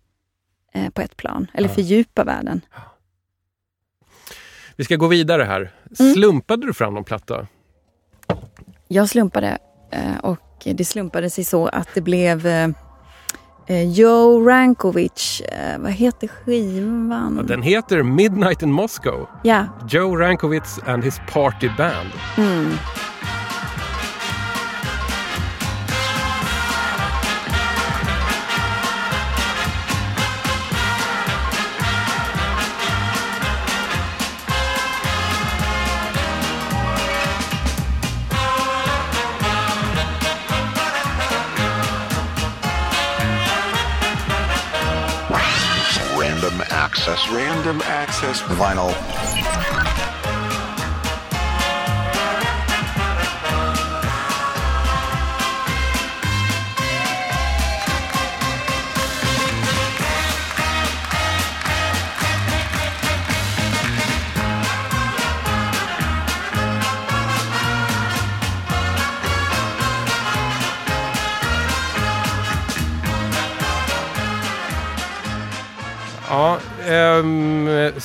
[0.75, 1.75] eh, på ett plan, eller Ja.
[1.75, 2.61] fördjupa världen.
[4.77, 5.73] Vi ska gå vidare här.
[6.01, 6.13] Mm.
[6.15, 7.47] Slumpade du fram någon platta?
[8.89, 9.59] Jag slumpade
[9.91, 12.69] eh, och det slumpade sig så att det blev eh,
[13.67, 17.37] eh, Joe Rankovic, eh, vad heter skivan?
[17.37, 19.29] Ja, den heter Midnight in Moscow.
[19.45, 22.11] Ja, Joe Rankovitz and his party band.
[22.39, 22.73] mm.
[47.01, 47.31] Access.
[47.31, 48.43] Random access.
[48.43, 49.40] Vinyl.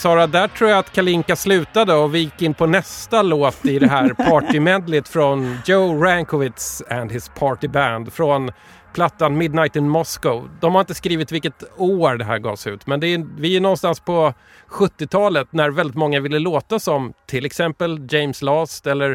[0.05, 3.79] Sara, där tror jag att Kalinka slutade och vi gick in på nästa låt i
[3.79, 8.51] det här partymedlet från Joe Rankowitz and his party band från
[8.93, 10.49] plattan Midnight in Moscow.
[10.61, 13.61] De har inte skrivit vilket år det här gavs ut, men det är, vi är
[13.61, 14.33] någonstans på
[14.69, 19.11] 70-talet när väldigt många ville låta som till exempel James Last eller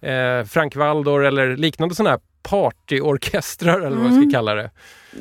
[0.00, 4.32] eh, Frank Waldor eller liknande sådana här partyorkestrar eller vad jag ska Mm.
[4.32, 4.70] kalla det.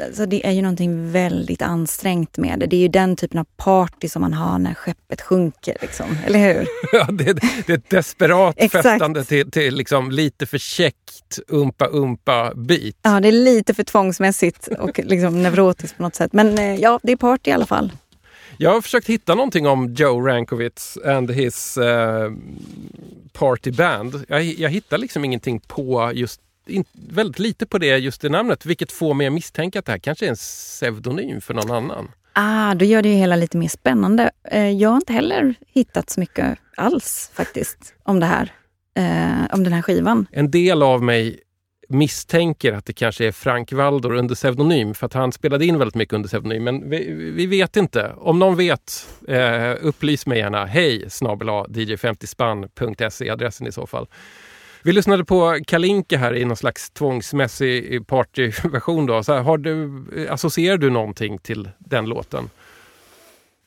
[0.02, 2.66] Alltså det är ju någonting väldigt ansträngt med det.
[2.66, 5.78] Det är ju den typen av party som man har när skeppet sjunker.
[5.82, 6.18] Liksom.
[6.26, 6.68] Eller hur?
[6.92, 12.98] Ja, det, det är ett desperat festande till, till liksom lite för käckt umpa-umpa-bit.
[13.02, 16.34] Ja, det är lite för tvångsmässigt och liksom neurotiskt på något sätt.
[16.34, 17.92] Men eh, ja, det är party i alla fall.
[18.58, 22.32] Jag har försökt hitta någonting om Joe Rankowitz and his eh,
[23.34, 24.26] party band.
[24.28, 28.66] Jag, jag hittar liksom ingenting på just in, väldigt lite på det just det namnet,
[28.66, 32.12] vilket får mig att misstänka att det här kanske är en pseudonym för någon annan.
[32.34, 34.32] Ah, då gör det ju hela lite mer spännande.
[34.52, 38.54] Eh, jag har inte heller hittat så mycket alls faktiskt om det här.
[38.94, 40.28] Eh, om den här skivan.
[40.32, 41.40] En del av mig
[41.90, 45.96] misstänker att det kanske är Frank Waldor under pseudonym för att han spelade in väldigt
[45.96, 46.64] mycket under pseudonym.
[46.64, 48.14] Men vi, vi vet inte.
[48.18, 50.66] Om någon vet, eh, upplys mig gärna.
[50.66, 54.08] Hej snabel dj50spann.se adressen i så fall.
[54.84, 59.06] Vi lyssnade på Kalinka här i någon slags tvångsmässig partyversion.
[59.06, 59.24] Då.
[59.24, 62.50] Så här, har du, associerar du någonting till den låten?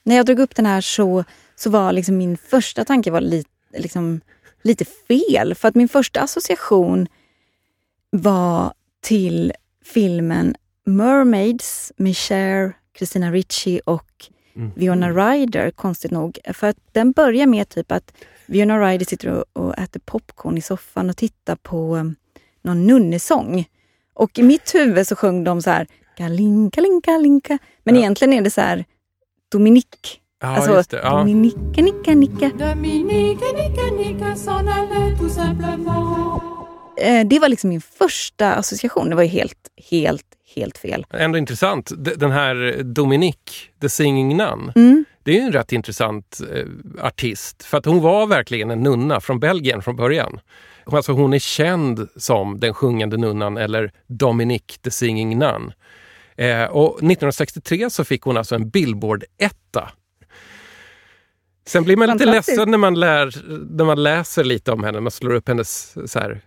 [0.02, 1.24] När jag drog upp den här så,
[1.56, 3.44] så var liksom min första tanke var li,
[3.76, 4.20] liksom,
[4.62, 5.54] lite fel.
[5.54, 7.08] För att min första association
[8.10, 9.52] var till
[9.84, 10.54] filmen
[10.84, 14.26] Mermaids med Cher, Christina Ricci och
[14.76, 16.38] Fiona Ryder, konstigt nog.
[16.54, 18.12] För att den börjar med typ att
[18.52, 22.14] Fiona Ryder sitter och, och äter popcorn i soffan och tittar på um,
[22.62, 23.64] någon nunnesång.
[24.14, 25.86] Och i mitt huvud så sjöng de så här
[26.16, 27.58] Kalinka, linka, linka.
[27.84, 28.84] Men egentligen är det så här
[29.52, 30.18] Dominique.
[30.40, 31.18] Ja, alltså, just det, ja.
[31.18, 32.50] Dominique, nicka, nicka.
[32.58, 36.42] Dominique, nicka, nicka, s'en allait tout simplement.
[37.30, 39.10] Det var liksom min första association.
[39.10, 41.06] Det var ju helt, helt, helt fel.
[41.10, 41.92] Ändå intressant.
[42.16, 44.72] Den här Dominique, The Singing Nun.
[44.74, 45.04] Mm.
[45.24, 46.66] Det är en rätt intressant eh,
[47.06, 47.62] artist.
[47.62, 50.40] För att hon var verkligen en nunna från Belgien från början.
[50.86, 55.72] Alltså hon är känd som den sjungande nunnan eller Dominique the Singing Nun.
[56.36, 59.90] Eh, och 1963 så fick hon alltså en Billboard-etta.
[61.66, 63.34] Sen blir man lite ledsen när man, lär,
[63.76, 65.00] när man läser lite om henne.
[65.00, 65.94] Man slår upp hennes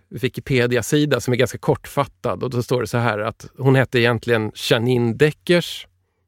[0.08, 2.42] Wikipedia-sida som är ganska kortfattad.
[2.42, 5.86] Och då står det så här att hon hette egentligen Janine Deckers.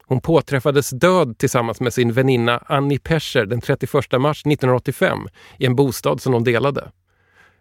[0.09, 5.19] Hon påträffades död tillsammans med sin väninna Annie Pescher den 31 mars 1985
[5.57, 6.91] i en bostad som de delade.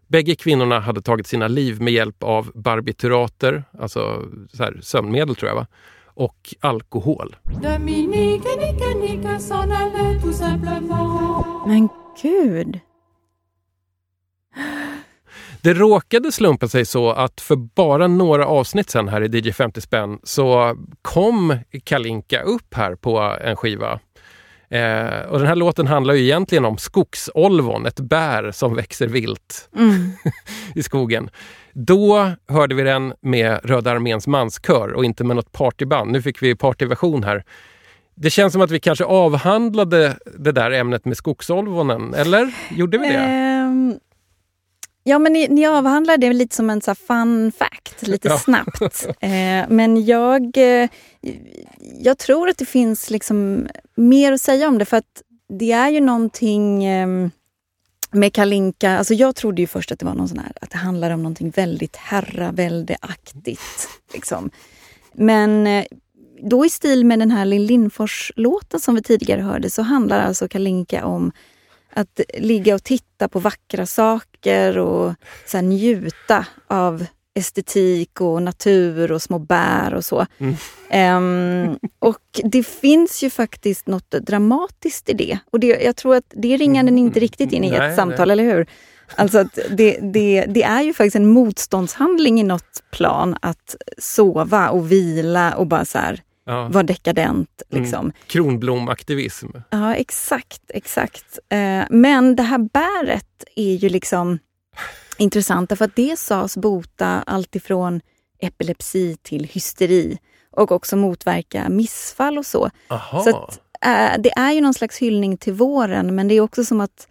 [0.07, 4.23] Bägge kvinnorna hade tagit sina liv med hjälp av barbiturater, alltså
[4.53, 5.67] så här, sömnmedel tror jag, va?
[6.05, 7.37] och alkohol.
[11.67, 11.89] Men
[12.23, 12.81] gud.
[15.63, 19.81] Det råkade slumpa sig så att för bara några avsnitt sen här i DJ 50
[19.81, 24.01] spänn så kom Kalinka upp här på en skiva.
[24.71, 29.69] Eh, och den här låten handlar ju egentligen om skogsolvon, ett bär som växer vilt
[29.77, 30.11] Mm.
[30.75, 31.31] i skogen.
[31.73, 36.13] Då hörde vi den med Röda arméns manskör och inte med något partyband.
[36.13, 37.45] Nu fick vi partyversion här.
[38.15, 42.55] Det känns som att vi kanske avhandlade det där ämnet med skogsolvonen, eller?
[42.71, 43.15] Gjorde vi det?
[43.15, 43.95] Ehm,
[45.09, 48.39] ja, men ni, ni avhandlar det lite som en så fun fact, lite Ja.
[48.39, 49.07] snabbt.
[49.21, 50.89] Eh, men jag, eh,
[51.99, 55.23] jag tror att det finns liksom mer att säga om det, för att
[55.59, 57.31] det är ju någonting ehm,
[58.11, 60.79] med Kalinka, alltså jag trodde ju först att det var någon sån här, att det
[60.79, 63.89] handlade om någonting väldigt herraväldeaktigt.
[64.15, 64.51] Liksom.
[65.13, 65.85] Men eh,
[66.43, 70.49] då i stil med den här Lill Lindfors-låten som vi tidigare hörde så handlar alltså
[70.49, 71.33] Kalinka om
[71.93, 74.28] att ligga och titta på vackra saker
[74.79, 75.15] och
[75.47, 80.27] så njuta av estetik och natur och små bär och så.
[80.39, 80.55] Mm.
[80.91, 85.39] Ehm, och det finns ju faktiskt något dramatiskt i det.
[85.51, 88.29] Och det, jag tror att det ringar den inte riktigt in i Nej, ett samtal,
[88.29, 88.33] nej.
[88.33, 88.67] eller hur?
[89.17, 94.69] Alltså att det, det, det är ju faktiskt en motståndshandling i något plan att sova
[94.69, 96.69] och vila och bara så här, Ja.
[96.69, 97.63] vara dekadent.
[97.69, 98.01] Liksom.
[98.01, 98.13] Mm.
[98.27, 99.47] Kronblomaktivism.
[99.71, 101.39] Ja, exakt, exakt.
[101.49, 104.39] Eh, men det här bäret är ju liksom
[105.19, 108.01] intressant därför att det sades bota allt ifrån
[108.41, 110.19] epilepsi till hysteri
[110.51, 112.71] och också motverka missfall och så.
[112.89, 113.23] Aha.
[113.23, 116.65] Så att, eh, det är ju någon slags hyllning till våren men det är också
[116.65, 117.09] som att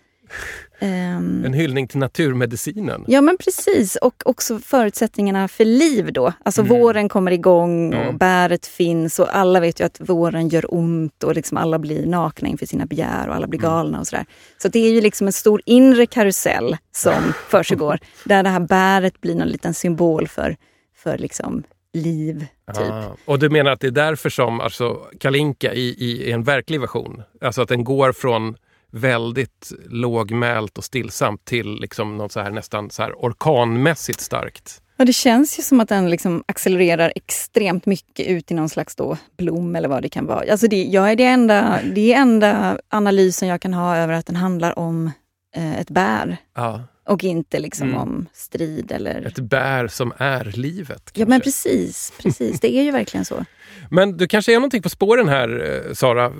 [0.79, 3.05] ehm, En hyllning till naturmedicinen.
[3.07, 6.33] Ja men precis och också förutsättningarna för liv då.
[6.43, 6.79] Alltså Mm.
[6.79, 8.17] våren kommer igång och Mm.
[8.17, 12.47] bäret finns och alla vet ju att våren gör ont och liksom alla blir nakna
[12.49, 13.71] inför sina begär och alla blir Mm.
[13.71, 14.25] galna och sådär.
[14.57, 19.21] Så det är ju liksom en stor inre karusell som försiggår där det här bäret
[19.21, 20.55] blir någon liten symbol för,
[20.95, 21.63] för liksom
[21.93, 22.45] liv.
[22.75, 22.91] Typ.
[22.91, 23.15] Ah.
[23.25, 27.21] Och du menar att det är därför som alltså, Kalinka i, i en verklig version,
[27.41, 28.55] alltså att den går från
[28.91, 34.81] väldigt lågmält och stillsamt till liksom något så här nästan så här orkanmässigt starkt.
[34.99, 38.95] Ja, det känns ju som att den liksom accelererar extremt mycket ut i någon slags
[38.95, 40.51] då blom eller vad det kan vara.
[40.51, 44.25] Alltså det, jag är det, enda, det är enda analysen jag kan ha över att
[44.25, 45.11] den handlar om
[45.55, 46.83] eh, ett bär Ja.
[47.09, 48.01] och inte liksom Mm.
[48.01, 49.21] om strid eller...
[49.27, 51.11] Ett bär som är livet.
[51.13, 52.59] Ja men precis, precis.
[52.59, 53.45] Det är ju verkligen så.
[53.91, 56.31] Men du kanske är någonting på spåren här, eh, Sara.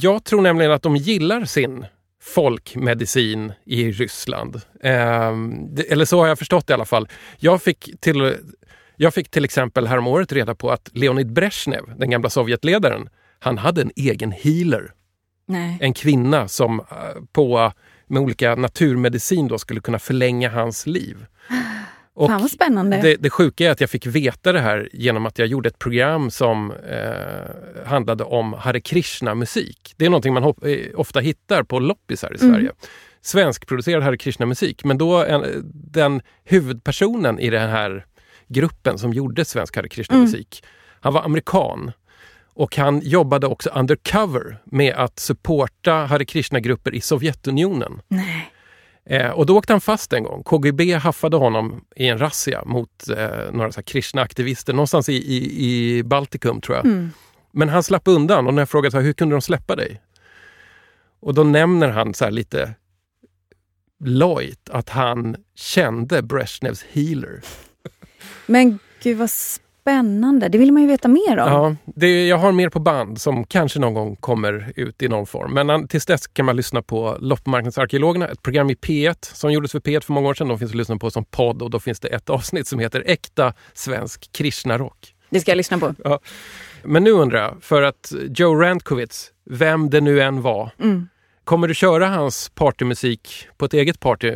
[0.00, 1.86] Jag tror nämligen att de gillar sin
[2.26, 4.60] folkmedicin i Ryssland.
[4.82, 7.08] Ehm, det, eller så har jag förstått det i alla fall.
[7.38, 8.36] Jag fick till,
[8.96, 13.08] jag fick till exempel häromåret reda på att Leonid Brezhnev, den gamla Sovjetledaren,
[13.38, 14.92] han hade en egen healer.
[15.48, 15.78] Nej.
[15.80, 16.86] En kvinna som eh,
[17.32, 17.72] på,
[18.06, 21.26] med olika naturmedicin då skulle kunna förlänga hans liv.
[22.16, 22.96] Och Fan vad spännande.
[23.02, 25.78] det, det sjuka är att jag fick veta det här genom att jag gjorde ett
[25.78, 29.94] program som eh, handlade om Hare Krishna-musik.
[29.96, 32.54] Det är någonting man hop- eh, ofta hittar på loppisar i Mm.
[32.54, 32.70] Sverige.
[33.22, 34.84] Svenskproducerad Hare Krishna-musik.
[34.84, 35.44] Men då en,
[35.74, 38.04] den huvudpersonen i den här
[38.48, 40.64] gruppen som gjorde svensk Hare Krishna-musik,
[41.00, 41.92] han var amerikan.
[42.54, 48.00] Och han jobbade också undercover med att supporta Hare Krishna-grupper i Sovjetunionen.
[48.08, 48.52] Nej.
[49.06, 50.42] Eh, och då åkte han fast en gång.
[50.42, 56.60] KGB haffade honom i en razzia mot eh, några Krishna-aktivister någonstans i, i, i Baltikum
[56.60, 56.86] tror jag.
[56.86, 57.10] Mm.
[57.52, 60.00] Men han slapp undan och när jag frågade så här, hur kunde de släppa dig?
[61.20, 62.74] Och då nämner han så här lite
[64.04, 67.40] lojt att han kände Brezhnevs healer.
[68.46, 69.30] Men gud vad
[69.90, 70.48] spännande.
[70.48, 71.48] Det vill man ju veta mer om.
[71.52, 75.26] Ja, det, jag har mer på band som kanske någon gång kommer ut i någon
[75.26, 75.54] form.
[75.66, 79.80] Men tills dess kan man lyssna på Loppmarknadsarkeologerna, ett program i P1 som gjordes för
[79.80, 80.48] P1 för många år sedan.
[80.48, 83.02] De finns att lyssna på som podd och då finns det ett avsnitt som heter
[83.06, 85.14] Äkta svensk Krishna-rock.
[85.30, 85.94] Det ska jag lyssna på.
[86.04, 86.20] Ja.
[86.84, 91.08] Men nu undrar jag, för att Joe Randkowitz, vem det nu än var, Mm.
[91.44, 94.32] kommer du köra hans partymusik på ett eget party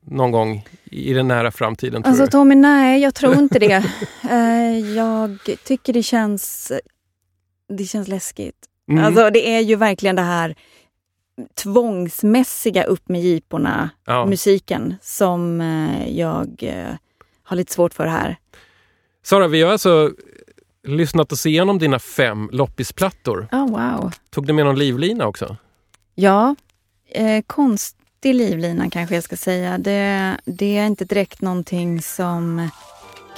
[0.00, 2.04] någon gång i den nära framtiden?
[2.04, 2.26] Alltså?
[2.26, 3.84] Tommy, nej jag tror inte det.
[4.30, 6.72] Eh, jag tycker det känns,
[7.68, 8.56] det känns läskigt.
[8.90, 9.04] Mm.
[9.04, 10.54] Alltså det är ju verkligen det här
[11.54, 14.26] tvångsmässiga upp med jiporna Ja.
[14.26, 16.94] musiken som eh, jag eh,
[17.42, 18.36] har lite svårt för här.
[19.22, 20.10] Sara, vi har alltså
[20.86, 23.48] lyssnat oss igenom dina fem loppisplattor.
[23.52, 24.12] Oh, wow.
[24.30, 25.56] Tog du med någon livlina också?
[26.14, 26.54] Ja,
[27.08, 27.42] eh,
[28.22, 29.78] konstig livlina kanske jag ska säga.
[29.78, 32.68] Det, det är inte direkt någonting som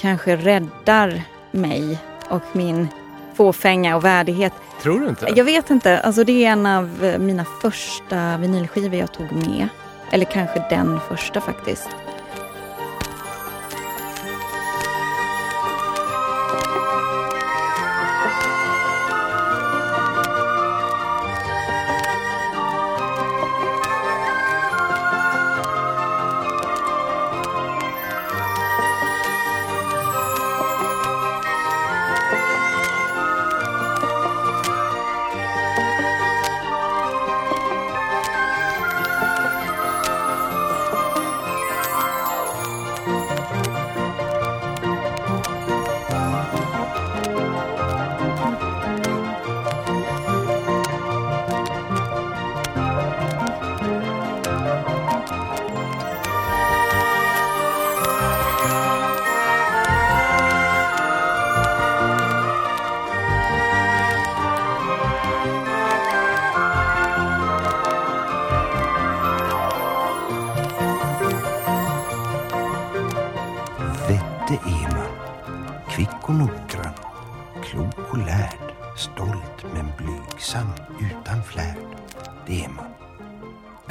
[0.01, 1.97] kanske räddar mig
[2.29, 2.87] och min
[3.35, 4.53] fåfänga och värdighet.
[4.81, 5.33] Tror du inte?
[5.35, 5.99] Jag vet inte.
[5.99, 9.67] Alltså det är en av mina första vinylskivor jag tog med.
[10.11, 11.89] Eller kanske den första faktiskt.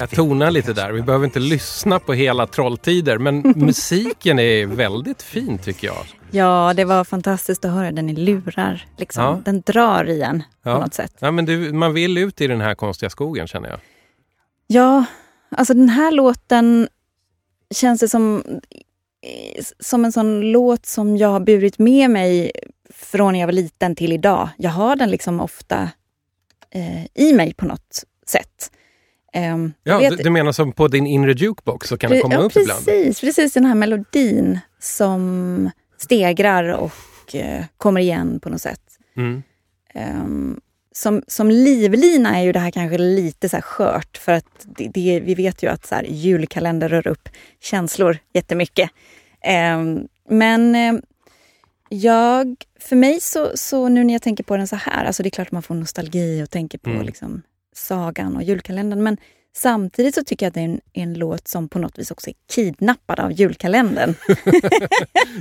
[0.04, 0.92] Jag tonar lite där.
[0.92, 6.06] Vi behöver inte lyssna på hela Trolltider, men musiken är väldigt fin tycker jag.
[6.30, 8.86] Ja, det var fantastiskt att höra den i lurar.
[8.98, 9.24] Liksom.
[9.24, 9.40] Ja.
[9.44, 10.74] Den drar i en Ja.
[10.74, 11.14] på något sätt.
[11.18, 13.78] Ja, men du, man vill ut i den här konstiga skogen känner jag.
[14.66, 15.04] Ja,
[15.50, 16.88] alltså den här låten
[17.74, 18.42] känns det som,
[19.80, 22.52] som en sån låt som jag har burit med mig
[22.94, 24.48] från jag var liten till idag.
[24.56, 25.88] Jag har den liksom ofta
[26.70, 28.70] eh, i mig på något sätt.
[29.40, 32.40] Jag Ja, vet- du, menar som på din inre jukebox så kan det komma ja,
[32.40, 33.20] upp precis, ibland?
[33.20, 38.80] Precis, den här melodin som stegrar och eh, kommer igen på något sätt.
[39.16, 39.42] Mm.
[39.94, 40.60] Ehm,
[40.92, 44.88] som, som livlina är ju det här kanske lite så här skört för att det,
[44.94, 47.28] det, vi vet ju att så här, julkalender rör upp
[47.60, 48.90] känslor jättemycket.
[49.42, 50.92] Ehm, men eh,
[51.88, 55.28] jag, för mig så, så nu när jag tänker på den så här, alltså det
[55.28, 57.02] är klart man får nostalgi och tänker på Mm.
[57.06, 57.42] liksom,
[57.74, 59.16] sagan och julkalendern men
[59.56, 62.30] samtidigt så tycker jag att det är en, en låt som på något vis också
[62.30, 64.14] är kidnappad av julkalendern.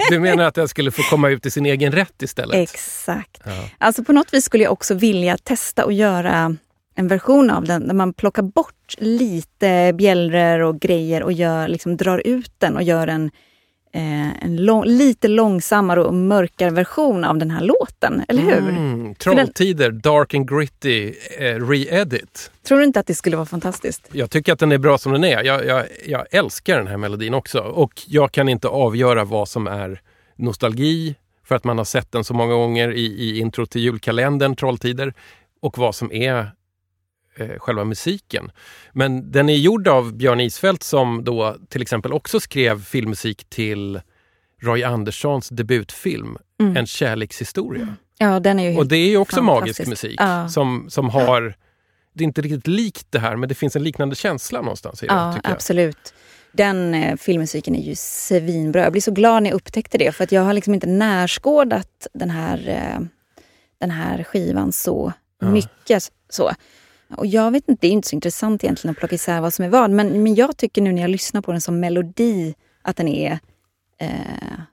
[0.10, 2.56] Du menar att den skulle få komma ut i sin egen rätt istället?
[2.56, 3.42] Exakt.
[3.46, 3.70] Ja.
[3.78, 6.56] Alltså på något vis skulle jag också vilja testa att göra
[6.96, 11.98] en version av den där man plockar bort lite bjällror och grejer och gör, liksom
[11.98, 13.32] drar ut den och gör en,
[13.95, 18.24] eh, en lång, lite långsammare och mörkare version av den här låten.
[18.28, 18.57] Eller hur?
[18.57, 22.52] Mm, För den- Trolltider, Dark and Gritty, eh, re-edit.
[22.68, 24.10] Tror du inte att det skulle vara fantastiskt?
[24.11, 25.44] Jag tycker att den är bra som den är.
[25.44, 27.60] Jag, jag, jag älskar den här melodin också.
[27.60, 30.02] Och jag kan inte avgöra vad som är
[30.36, 31.15] nostalgi
[31.45, 35.14] för att man har sett den så många gånger i, i intro till julkalendern Trolltider
[35.61, 36.52] och vad som är
[37.36, 38.52] eh, själva musiken.
[38.92, 44.02] Men den är gjord av Björn Isfält som då till exempel också skrev filmmusik till
[44.62, 46.78] Roy Anderssons debutfilm Mm.
[46.78, 47.96] En kärlekshistoria.
[48.18, 50.50] Ja, den är ju Och det är ju också magisk musik Ja.
[50.50, 51.56] som, som har,
[52.14, 55.08] det är inte riktigt likt det här men det finns en liknande känsla någonstans i
[55.08, 55.14] det.
[55.14, 56.14] Ja, absolut.
[56.52, 58.82] Den eh, filmmusiken är ju svinbra.
[58.84, 62.08] Jag blir så glad när jag upptäckte det för att jag har liksom inte närskådat
[62.14, 63.06] den här, eh,
[63.80, 65.48] den här skivan så Ja.
[65.52, 66.12] mycket.
[66.30, 66.52] så.
[67.18, 69.65] Och jag vet inte, det är inte så intressant egentligen att plocka isär vad som
[69.65, 69.91] är vad.
[69.91, 73.40] Men, men jag tycker nu när jag lyssnar på den som melodi att den är
[73.98, 74.10] eh,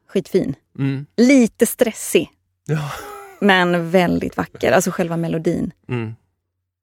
[0.09, 0.55] skitfin.
[0.79, 1.07] Mm.
[1.17, 2.31] Lite stressig.
[2.67, 2.91] Ja.
[3.41, 5.73] Men väldigt vacker, alltså själva melodin.
[5.89, 6.15] Mm.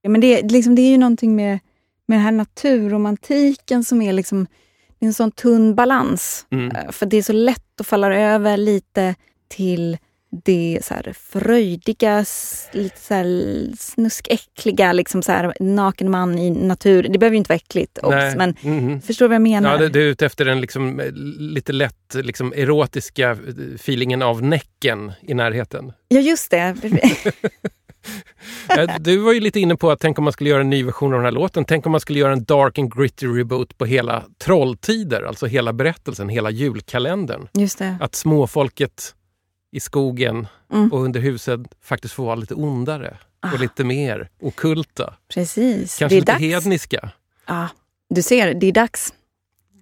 [0.02, 1.60] Ja, men det, liksom, det är ju någonting med,
[2.06, 4.48] med den här naturromantiken som är liksom
[5.00, 6.46] en sån tunn balans.
[6.50, 6.76] Mm.
[6.76, 9.16] Eh, För det är så lätt att falla över lite
[9.48, 9.98] till
[10.46, 12.26] det så här fröjdiga,
[12.72, 13.26] lite så här
[13.80, 17.04] snuskäckliga, liksom så här naken man i natur.
[17.10, 19.02] Det behöver ju inte vara äckligt, obs, men Mhm.
[19.02, 19.72] förstår du vad jag menar?
[19.72, 23.38] Ja, det, det är ute efter den liksom, eh, lite lätt liksom, erotiska eh,
[23.76, 25.92] feelingen av Näcken i närheten.
[26.08, 26.76] Ja, just det.
[29.00, 31.14] Du var ju lite inne på att tänk om man skulle göra en ny version
[31.14, 31.66] av den här låten.
[31.66, 35.74] Tänk om man skulle göra en dark and gritty reboot på hela Trolltider, alltså hela
[35.74, 37.48] berättelsen, hela julkalendern.
[37.54, 37.98] Just det.
[38.02, 39.14] Att småfolket
[39.72, 40.92] i skogen Mm.
[40.94, 43.54] och under huset faktiskt får vara lite ondare Ah.
[43.54, 45.14] och lite mer okulta.
[45.34, 45.98] Precis.
[45.98, 46.40] Kanske lite dags.
[46.42, 47.12] hedniska.
[47.48, 47.68] Ja,
[48.10, 49.14] du ser, det är dags.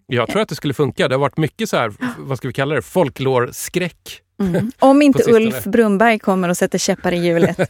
[0.07, 1.07] Jag tror att det skulle funka.
[1.07, 4.21] Det har varit mycket så här, vad ska vi kalla det, folklorskräck.
[4.39, 4.71] Mm.
[4.79, 5.31] Om inte.
[5.31, 7.57] Ulf Brunberg kommer och sätter käppar i hjulet.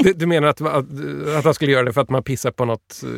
[0.00, 0.84] Du, du menar att, att,
[1.38, 3.02] att han skulle göra det för att man pissar på något...
[3.02, 3.08] eh,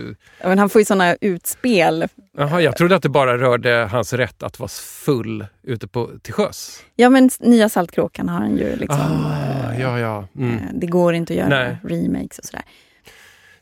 [0.41, 2.07] Ja, men han får ju såna utspel.
[2.39, 4.69] Jaha, jag trodde att det bara rörde hans rätt att vara
[5.05, 6.81] full ute på, till sjöss.
[6.97, 9.01] Ja, men nya Saltkråkan har han ju liksom.
[9.01, 10.29] Ah, ja, ja.
[10.37, 10.55] Mm.
[10.55, 11.77] eh, Det går inte att göra Nej.
[11.85, 12.65] remakes och sådär.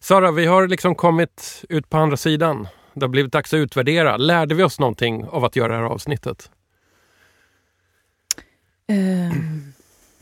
[0.01, 2.69] Sara, vi har liksom kommit ut på andra sidan.
[2.97, 4.17] Det har blivit dags att utvärdera.
[4.17, 6.51] Lärde vi oss någonting av att göra det här avsnittet?
[8.89, 9.73] Ehm,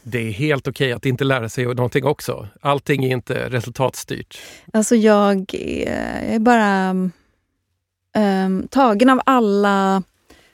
[0.02, 2.48] Det är helt okej att inte lära sig någonting också.
[2.60, 4.38] Allting är inte resultatstyrt.
[4.72, 10.02] alltså jag är, jag är bara um, tagen av alla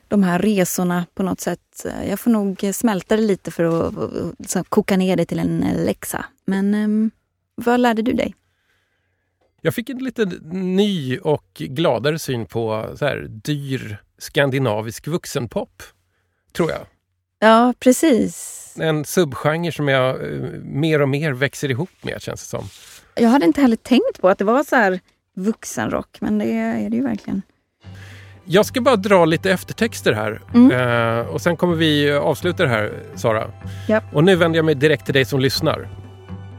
[0.07, 1.85] de här resorna på något sätt.
[2.09, 3.93] Jag får nog smälta det lite för att,
[4.49, 6.25] så, koka ner det till en läxa.
[6.45, 7.11] Men ehm,
[7.55, 8.35] vad lärde du dig?
[9.61, 15.83] Jag fick en lite ny och gladare syn på så här, dyr skandinavisk vuxenpop.
[16.53, 16.79] Tror jag.
[17.39, 18.57] Ja, precis.
[18.79, 22.65] En subgenre som jag eh, mer och mer växer ihop med känns det som.
[23.15, 24.99] Jag hade inte heller tänkt på att det var så här
[25.35, 27.41] vuxenrock, men det är det ju verkligen.
[28.45, 30.71] Jag ska bara dra lite eftertexter här Mm.
[31.19, 33.51] eh, och sen kommer vi avsluta det här Sara.
[33.87, 34.03] Japp.
[34.13, 35.89] Och nu vänder jag mig direkt till dig som lyssnar.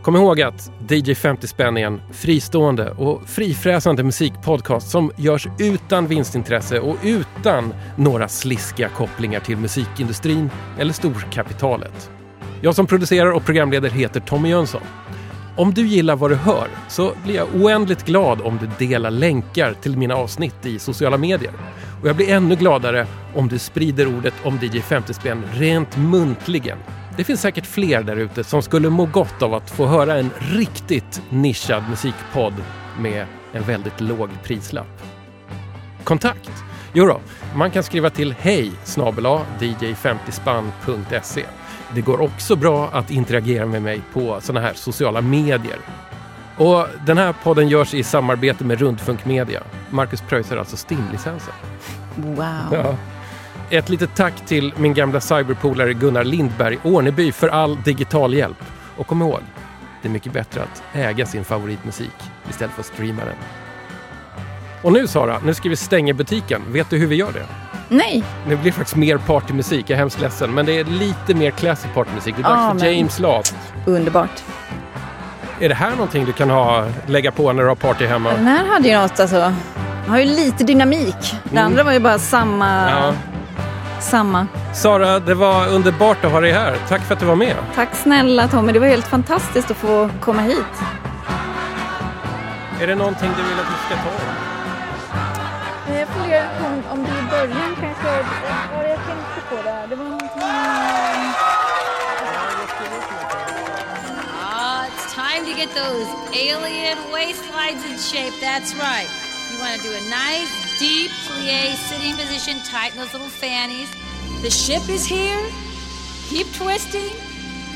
[0.03, 6.07] Kom ihåg att DJ 50 spänn är en fristående och frifräsande musikpodcast som görs utan
[6.07, 12.11] vinstintresse och utan några sliskiga kopplingar till musikindustrin eller storkapitalet.
[12.61, 14.83] Jag som producerar och programleder heter Tommy Jönsson.
[15.57, 19.75] Om du gillar vad du hör så blir jag oändligt glad om du delar länkar
[19.75, 21.53] till mina avsnitt i sociala medier.
[22.03, 26.79] Och jag blir ännu gladare om du sprider ordet om DJ 50-spänn rent muntligen.
[27.17, 30.31] Det finns säkert fler där ute som skulle må gott av att få höra en
[30.39, 32.55] riktigt nischad musikpodd
[32.99, 35.03] med en väldigt låg prislapp.
[36.05, 36.51] Kontakt?
[36.93, 37.21] Jo då,
[37.55, 41.45] man kan skriva till hej dj50spann.se.
[41.95, 45.79] Det går också bra att interagera med mig på sådana här sociala medier.
[46.57, 49.63] Och den här podden görs i samarbete med Rundfunk Media.
[49.91, 51.55] Marcus pröjsar alltså STIM-licensen.
[52.17, 52.69] Wow.
[52.73, 52.97] Ja.
[53.73, 58.65] Ett litet tack till min gamla cyberpolare Gunnar Lindberg Orneby för all digital hjälp.
[58.97, 59.41] Och kom ihåg,
[60.03, 62.11] det är mycket bättre att äga sin favoritmusik
[62.51, 63.35] istället för att streama den.
[64.83, 66.63] Och nu Sara, nu ska vi stänga butiken.
[66.69, 67.47] Vet du hur vi gör det?
[67.89, 68.25] Nej.
[68.49, 70.55] Det blir faktiskt mer partymusik, jag är hemskt ledsen.
[70.55, 72.35] Men det är lite mer classic partymusik.
[72.37, 73.57] Det är dags för James Last.
[73.87, 74.43] Underbart.
[75.61, 78.31] Är det här någonting du kan ha, lägga på när du har party hemma?
[78.33, 79.37] Den här hade ju något alltså.
[79.37, 81.17] Den har ju lite dynamik.
[81.45, 81.65] Det Mm.
[81.65, 82.91] andra var ju bara samma.
[82.91, 83.15] Ja.
[84.03, 84.47] Samma.
[84.75, 86.77] Sara, det var underbart att ha dig här.
[86.89, 87.57] Tack för att du var med.
[87.75, 90.83] Tack snälla Tommy, det var helt fantastiskt att få komma hit.
[92.81, 94.53] Är det någonting du vill att vi ska ta om?
[95.99, 98.09] Jag funderar på om, om det i början kanske...
[98.73, 99.87] Ja, jag tänkte på det.
[99.89, 100.43] Det var någonting...
[104.43, 108.35] Ah, it's time to get those alien waistlines in shape.
[108.41, 109.32] That's right.
[109.63, 113.89] Want to do a nice, deep plie sitting position, tighten those little fannies.
[114.43, 115.41] The ship is here.
[116.27, 117.17] Keep twisting.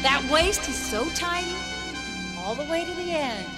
[0.03, 1.55] That waist is so tiny.
[2.39, 3.56] All the way to the end.